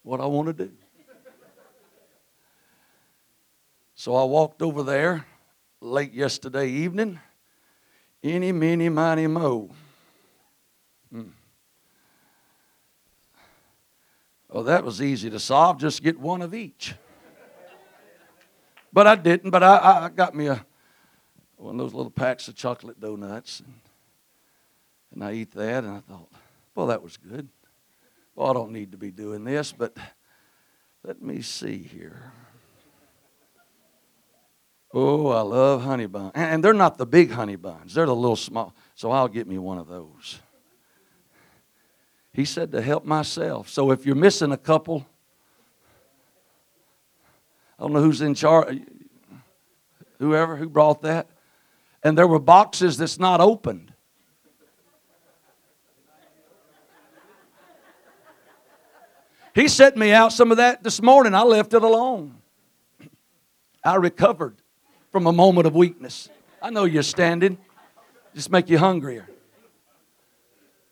what 0.03 0.21
I 0.21 0.27
want 0.27 0.49
to 0.49 0.53
do. 0.53 0.73
So 3.95 4.15
I 4.15 4.25
walked 4.25 4.61
over 4.61 4.83
there 4.83 5.27
late 5.81 6.13
yesterday 6.13 6.69
evening. 6.69 7.19
Any, 8.23 8.53
many, 8.53 8.89
miny, 8.89 9.27
mo. 9.27 9.71
Hmm. 11.11 11.29
Well, 14.51 14.65
that 14.65 14.85
was 14.85 15.01
easy 15.01 15.31
to 15.31 15.41
solve. 15.41 15.79
Just 15.79 16.03
get 16.03 16.19
one 16.19 16.43
of 16.43 16.55
each. 16.55 16.95
But 18.93 19.07
I 19.07 19.17
didn't. 19.17 19.51
But 19.51 19.63
I, 19.63 20.05
I 20.05 20.09
got 20.09 20.35
me 20.35 20.47
a 20.47 20.65
one 21.57 21.75
of 21.75 21.79
those 21.79 21.95
little 21.95 22.11
packs 22.11 22.49
of 22.49 22.55
chocolate 22.55 23.01
donuts, 23.01 23.61
and, 23.61 23.75
and 25.13 25.25
I 25.25 25.33
eat 25.33 25.53
that, 25.53 25.85
and 25.85 25.93
I 25.97 26.01
thought, 26.01 26.31
well, 26.75 26.89
that 26.89 27.03
was 27.03 27.17
good. 27.17 27.49
Well, 28.35 28.51
I 28.51 28.53
don't 28.53 28.73
need 28.73 28.93
to 28.93 28.99
be 28.99 29.11
doing 29.11 29.45
this, 29.45 29.73
but 29.73 29.97
let 31.03 31.23
me 31.23 31.41
see 31.41 31.79
here. 31.79 32.33
Oh, 34.93 35.29
I 35.29 35.41
love 35.41 35.83
honey 35.83 36.07
buns. 36.07 36.33
And 36.35 36.63
they're 36.63 36.75
not 36.75 36.99
the 36.99 37.07
big 37.07 37.31
honey 37.31 37.57
buns, 37.57 37.95
they're 37.95 38.07
the 38.07 38.15
little 38.15 38.37
small. 38.37 38.75
So 38.95 39.11
I'll 39.11 39.29
get 39.29 39.47
me 39.47 39.59
one 39.59 39.79
of 39.79 39.89
those. 39.89 40.39
He 42.33 42.45
said 42.45 42.71
to 42.73 42.83
help 42.83 43.07
myself. 43.07 43.71
So 43.71 43.91
if 43.91 44.05
you're 44.05 44.15
missing 44.15 44.53
a 44.53 44.59
couple, 44.59 45.07
I 47.79 47.83
don't 47.83 47.93
know 47.93 48.01
who's 48.01 48.21
in 48.21 48.35
charge, 48.35 48.81
whoever 50.19 50.57
who 50.57 50.69
brought 50.69 51.03
that. 51.03 51.29
And 52.03 52.17
there 52.17 52.27
were 52.27 52.39
boxes 52.39 52.97
that's 52.97 53.19
not 53.19 53.41
opened. 53.41 53.93
He 59.55 59.69
set 59.69 59.97
me 59.97 60.13
out 60.13 60.33
some 60.33 60.51
of 60.51 60.59
that 60.59 60.83
this 60.83 61.01
morning. 61.01 61.35
I 61.35 61.43
left 61.43 61.73
it 61.73 61.83
alone. 61.83 62.37
I 63.83 63.95
recovered 63.95 64.57
from 65.11 65.27
a 65.27 65.33
moment 65.33 65.67
of 65.67 65.75
weakness. 65.75 66.29
I 66.61 66.71
know 66.71 66.85
you're 66.85 67.03
standing, 67.03 67.57
just 68.35 68.51
make 68.51 68.69
you 68.69 68.77
hungrier. 68.77 69.27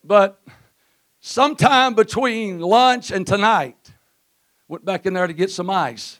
But 0.03 0.41
sometime 1.19 1.93
between 1.93 2.59
lunch 2.59 3.11
and 3.11 3.27
tonight, 3.27 3.91
went 4.67 4.83
back 4.83 5.05
in 5.05 5.13
there 5.13 5.27
to 5.27 5.33
get 5.33 5.51
some 5.51 5.69
ice. 5.69 6.19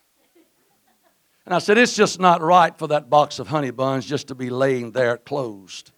And 1.45 1.53
I 1.53 1.59
said, 1.59 1.77
It's 1.77 1.95
just 1.95 2.19
not 2.19 2.41
right 2.41 2.77
for 2.77 2.87
that 2.87 3.09
box 3.09 3.39
of 3.39 3.47
honey 3.47 3.71
buns 3.71 4.05
just 4.05 4.27
to 4.29 4.35
be 4.35 4.49
laying 4.49 4.91
there 4.91 5.17
closed. 5.17 5.91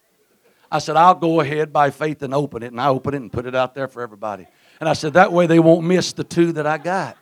I 0.70 0.80
said, 0.80 0.96
I'll 0.96 1.14
go 1.14 1.40
ahead 1.40 1.72
by 1.72 1.90
faith 1.90 2.22
and 2.22 2.34
open 2.34 2.62
it. 2.62 2.72
And 2.72 2.80
I 2.80 2.88
open 2.88 3.14
it 3.14 3.18
and 3.18 3.32
put 3.32 3.46
it 3.46 3.54
out 3.54 3.74
there 3.74 3.88
for 3.88 4.02
everybody. 4.02 4.46
And 4.80 4.88
I 4.88 4.92
said, 4.92 5.14
That 5.14 5.32
way 5.32 5.46
they 5.46 5.58
won't 5.58 5.86
miss 5.86 6.12
the 6.12 6.24
two 6.24 6.52
that 6.52 6.66
I 6.66 6.78
got. 6.78 7.16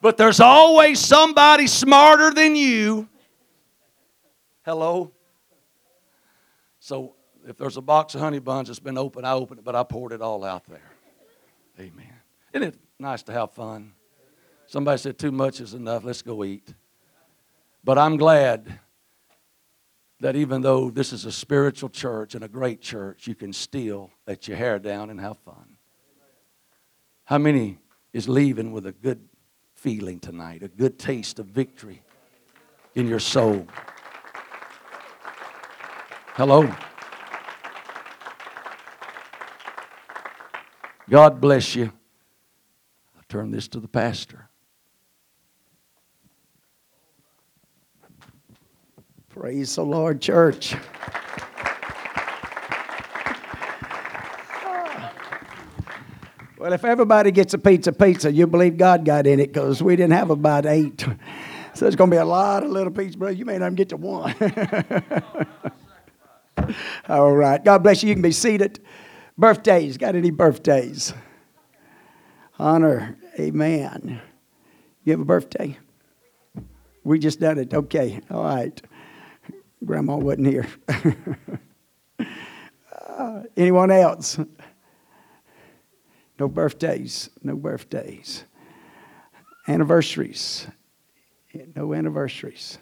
But 0.00 0.16
there's 0.16 0.40
always 0.40 1.00
somebody 1.00 1.66
smarter 1.66 2.32
than 2.32 2.54
you. 2.54 3.08
Hello? 4.64 5.12
So 6.80 7.14
if 7.46 7.56
there's 7.56 7.76
a 7.76 7.80
box 7.80 8.14
of 8.14 8.20
honey 8.20 8.38
buns 8.38 8.68
that's 8.68 8.78
been 8.78 8.98
opened, 8.98 9.26
I 9.26 9.32
open 9.32 9.58
it, 9.58 9.64
but 9.64 9.74
I 9.74 9.82
poured 9.82 10.12
it 10.12 10.22
all 10.22 10.44
out 10.44 10.64
there. 10.66 10.92
Amen. 11.78 12.12
Isn't 12.52 12.68
it 12.68 12.78
nice 12.98 13.22
to 13.24 13.32
have 13.32 13.52
fun? 13.52 13.92
Somebody 14.66 14.98
said, 14.98 15.18
Too 15.18 15.32
much 15.32 15.60
is 15.60 15.74
enough. 15.74 16.04
Let's 16.04 16.22
go 16.22 16.44
eat. 16.44 16.74
But 17.84 17.98
I'm 17.98 18.16
glad 18.16 18.80
that 20.20 20.34
even 20.34 20.62
though 20.62 20.90
this 20.90 21.12
is 21.12 21.24
a 21.24 21.32
spiritual 21.32 21.88
church 21.88 22.34
and 22.34 22.42
a 22.42 22.48
great 22.48 22.80
church, 22.80 23.26
you 23.26 23.34
can 23.34 23.52
still 23.52 24.10
let 24.26 24.48
your 24.48 24.56
hair 24.56 24.78
down 24.78 25.10
and 25.10 25.20
have 25.20 25.38
fun. 25.38 25.76
How 27.24 27.38
many 27.38 27.78
is 28.12 28.28
leaving 28.28 28.72
with 28.72 28.86
a 28.86 28.92
good 28.92 29.28
feeling 29.74 30.18
tonight, 30.18 30.62
a 30.62 30.68
good 30.68 30.98
taste 30.98 31.38
of 31.38 31.46
victory 31.46 32.02
in 32.94 33.06
your 33.06 33.20
soul? 33.20 33.66
Hello. 36.34 36.74
God 41.08 41.40
bless 41.40 41.74
you. 41.76 41.92
I 43.16 43.22
turn 43.28 43.50
this 43.50 43.68
to 43.68 43.80
the 43.80 43.88
pastor. 43.88 44.48
Praise 49.38 49.74
the 49.74 49.84
Lord, 49.84 50.22
church. 50.22 50.74
Well, 56.56 56.72
if 56.72 56.86
everybody 56.86 57.30
gets 57.32 57.52
a 57.52 57.58
pizza 57.58 57.92
pizza, 57.92 58.32
you 58.32 58.46
believe 58.46 58.78
God 58.78 59.04
got 59.04 59.26
in 59.26 59.38
it 59.38 59.52
because 59.52 59.82
we 59.82 59.94
didn't 59.94 60.14
have 60.14 60.30
about 60.30 60.64
eight. 60.64 61.06
So 61.74 61.84
there's 61.84 61.96
going 61.96 62.08
to 62.08 62.14
be 62.14 62.18
a 62.18 62.24
lot 62.24 62.62
of 62.62 62.70
little 62.70 62.90
pizza, 62.90 63.18
brother. 63.18 63.34
You 63.34 63.44
may 63.44 63.58
not 63.58 63.66
even 63.66 63.74
get 63.74 63.90
to 63.90 63.98
one. 63.98 64.34
All 67.06 67.36
right. 67.36 67.62
God 67.62 67.82
bless 67.82 68.02
you. 68.02 68.08
You 68.08 68.14
can 68.14 68.22
be 68.22 68.32
seated. 68.32 68.80
Birthdays. 69.36 69.98
Got 69.98 70.16
any 70.16 70.30
birthdays? 70.30 71.12
Honor. 72.58 73.18
Amen. 73.38 74.22
You 75.04 75.12
have 75.12 75.20
a 75.20 75.26
birthday? 75.26 75.76
We 77.04 77.18
just 77.18 77.38
done 77.38 77.58
it. 77.58 77.74
Okay. 77.74 78.22
All 78.30 78.42
right. 78.44 78.80
Grandma 79.86 80.16
wasn't 80.16 80.48
here. 80.48 80.66
uh, 83.08 83.42
anyone 83.56 83.90
else? 83.90 84.38
No 86.38 86.48
birthdays. 86.48 87.30
No 87.42 87.56
birthdays. 87.56 88.44
Anniversaries. 89.68 90.66
No 91.74 91.94
anniversaries. 91.94 92.78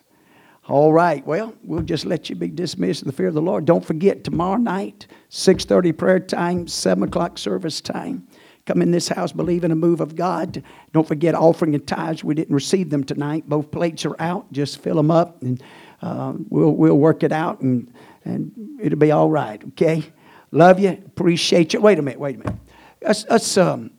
All 0.67 0.93
right. 0.93 1.25
Well, 1.27 1.55
we'll 1.62 1.83
just 1.83 2.07
let 2.07 2.31
you 2.31 2.37
be 2.37 2.49
dismissed 2.49 3.03
in 3.03 3.07
the 3.07 3.12
fear 3.12 3.29
of 3.29 3.35
the 3.35 3.43
Lord. 3.43 3.67
Don't 3.67 3.85
forget 3.85 4.25
tomorrow 4.25 4.57
night, 4.57 5.07
six 5.29 5.64
thirty 5.64 5.93
prayer 5.93 6.19
time, 6.19 6.67
seven 6.67 7.05
o'clock 7.05 7.37
service 7.37 7.81
time. 7.81 8.27
Come 8.64 8.81
in 8.81 8.90
this 8.90 9.09
house, 9.09 9.31
believe 9.31 9.62
in 9.62 9.73
a 9.73 9.77
move 9.77 10.01
of 10.01 10.17
God. 10.17 10.62
Don't 10.93 11.07
forget 11.07 11.35
offering 11.35 11.75
and 11.75 11.87
tithes. 11.87 12.25
We 12.25 12.35
didn't 12.35 12.55
receive 12.55 12.88
them 12.88 13.05
tonight. 13.05 13.47
Both 13.47 13.71
plates 13.71 14.07
are 14.07 14.17
out. 14.19 14.51
Just 14.53 14.79
fill 14.79 14.97
them 14.97 15.11
up, 15.11 15.43
and 15.43 15.62
uh, 16.05 16.35
we'll 16.51 16.73
we'll 16.73 16.99
work 16.99 17.23
it 17.23 17.33
out, 17.33 17.62
and 17.62 17.93
and 18.25 18.53
it'll 18.81 18.99
be 18.99 19.11
all 19.11 19.31
right. 19.31 19.62
Okay. 19.69 20.05
Love 20.51 20.79
you. 20.79 20.90
Appreciate 20.90 21.73
you. 21.73 21.81
Wait 21.81 21.99
a 21.99 22.03
minute. 22.03 22.21
Wait 22.21 22.37
a 22.37 22.38
minute. 22.38 22.57
Us, 23.05 23.25
us 23.27 23.57
um, 23.57 23.90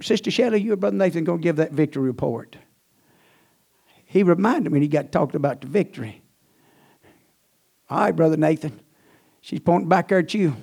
Sister 0.00 0.30
Shelley, 0.30 0.60
you 0.60 0.72
and 0.72 0.80
Brother 0.80 0.96
Nathan 0.96 1.24
going 1.24 1.38
to 1.38 1.42
give 1.42 1.56
that 1.56 1.72
victory 1.72 2.02
report. 2.02 2.56
He 4.04 4.22
reminded 4.22 4.72
me 4.72 4.76
when 4.76 4.82
he 4.82 4.88
got 4.88 5.12
talked 5.12 5.34
about 5.34 5.60
the 5.60 5.68
victory. 5.68 6.22
All 7.88 7.98
right, 7.98 8.16
Brother 8.16 8.36
Nathan. 8.36 8.80
She's 9.42 9.60
pointing 9.60 9.88
back 9.88 10.10
at 10.10 10.34
you. 10.34 10.56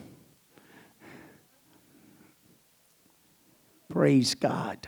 Praise 3.89 4.35
God. 4.35 4.87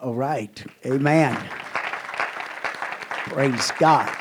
All 0.00 0.14
right. 0.14 0.64
Amen. 0.86 1.36
Praise 3.26 3.72
God. 3.78 4.14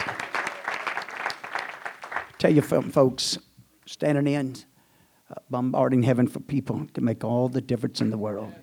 Tell 2.38 2.52
you 2.52 2.62
folks, 2.62 3.38
standing 3.86 4.28
in, 4.28 4.56
uh, 5.30 5.36
bombarding 5.50 6.04
heaven 6.04 6.28
for 6.28 6.40
people 6.40 6.88
can 6.94 7.06
make 7.06 7.24
all 7.24 7.48
the 7.48 7.62
difference 7.62 8.02
in 8.02 8.10
the 8.10 8.18
world. 8.18 8.54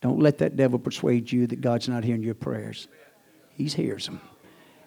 Don't 0.00 0.18
let 0.18 0.38
that 0.38 0.56
devil 0.56 0.78
persuade 0.78 1.30
you 1.30 1.46
that 1.46 1.60
God's 1.60 1.88
not 1.88 2.02
hearing 2.02 2.22
your 2.22 2.34
prayers. 2.34 2.88
He 3.50 3.66
hears 3.66 4.06
them, 4.06 4.20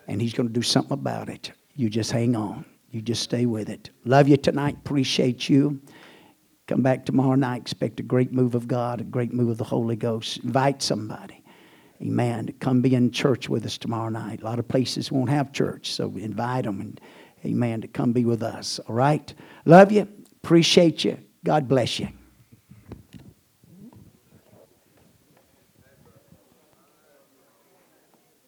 and 0.07 0.21
He's 0.21 0.33
going 0.33 0.47
to 0.47 0.53
do 0.53 0.61
something 0.61 0.93
about 0.93 1.29
it. 1.29 1.51
You 1.75 1.89
just 1.89 2.11
hang 2.11 2.35
on. 2.35 2.65
You 2.91 3.01
just 3.01 3.21
stay 3.21 3.45
with 3.45 3.69
it. 3.69 3.89
Love 4.03 4.27
you 4.27 4.37
tonight. 4.37 4.75
Appreciate 4.77 5.47
you. 5.47 5.79
Come 6.67 6.81
back 6.81 7.05
tomorrow 7.05 7.35
night. 7.35 7.61
Expect 7.61 7.99
a 7.99 8.03
great 8.03 8.31
move 8.31 8.55
of 8.55 8.67
God, 8.67 9.01
a 9.01 9.03
great 9.03 9.33
move 9.33 9.49
of 9.49 9.57
the 9.57 9.63
Holy 9.63 9.95
Ghost. 9.95 10.37
Invite 10.43 10.81
somebody. 10.81 11.43
Amen. 12.01 12.47
To 12.47 12.53
come 12.53 12.81
be 12.81 12.95
in 12.95 13.11
church 13.11 13.47
with 13.47 13.65
us 13.65 13.77
tomorrow 13.77 14.09
night. 14.09 14.41
A 14.41 14.45
lot 14.45 14.59
of 14.59 14.67
places 14.67 15.11
won't 15.11 15.29
have 15.29 15.53
church, 15.53 15.91
so 15.91 16.09
invite 16.17 16.65
them 16.65 16.81
and 16.81 16.99
amen 17.45 17.81
to 17.81 17.87
come 17.87 18.13
be 18.13 18.25
with 18.25 18.43
us. 18.43 18.79
All 18.87 18.95
right. 18.95 19.33
Love 19.65 19.91
you. 19.91 20.07
Appreciate 20.43 21.05
you. 21.05 21.17
God 21.43 21.67
bless 21.67 21.99
you. 21.99 22.09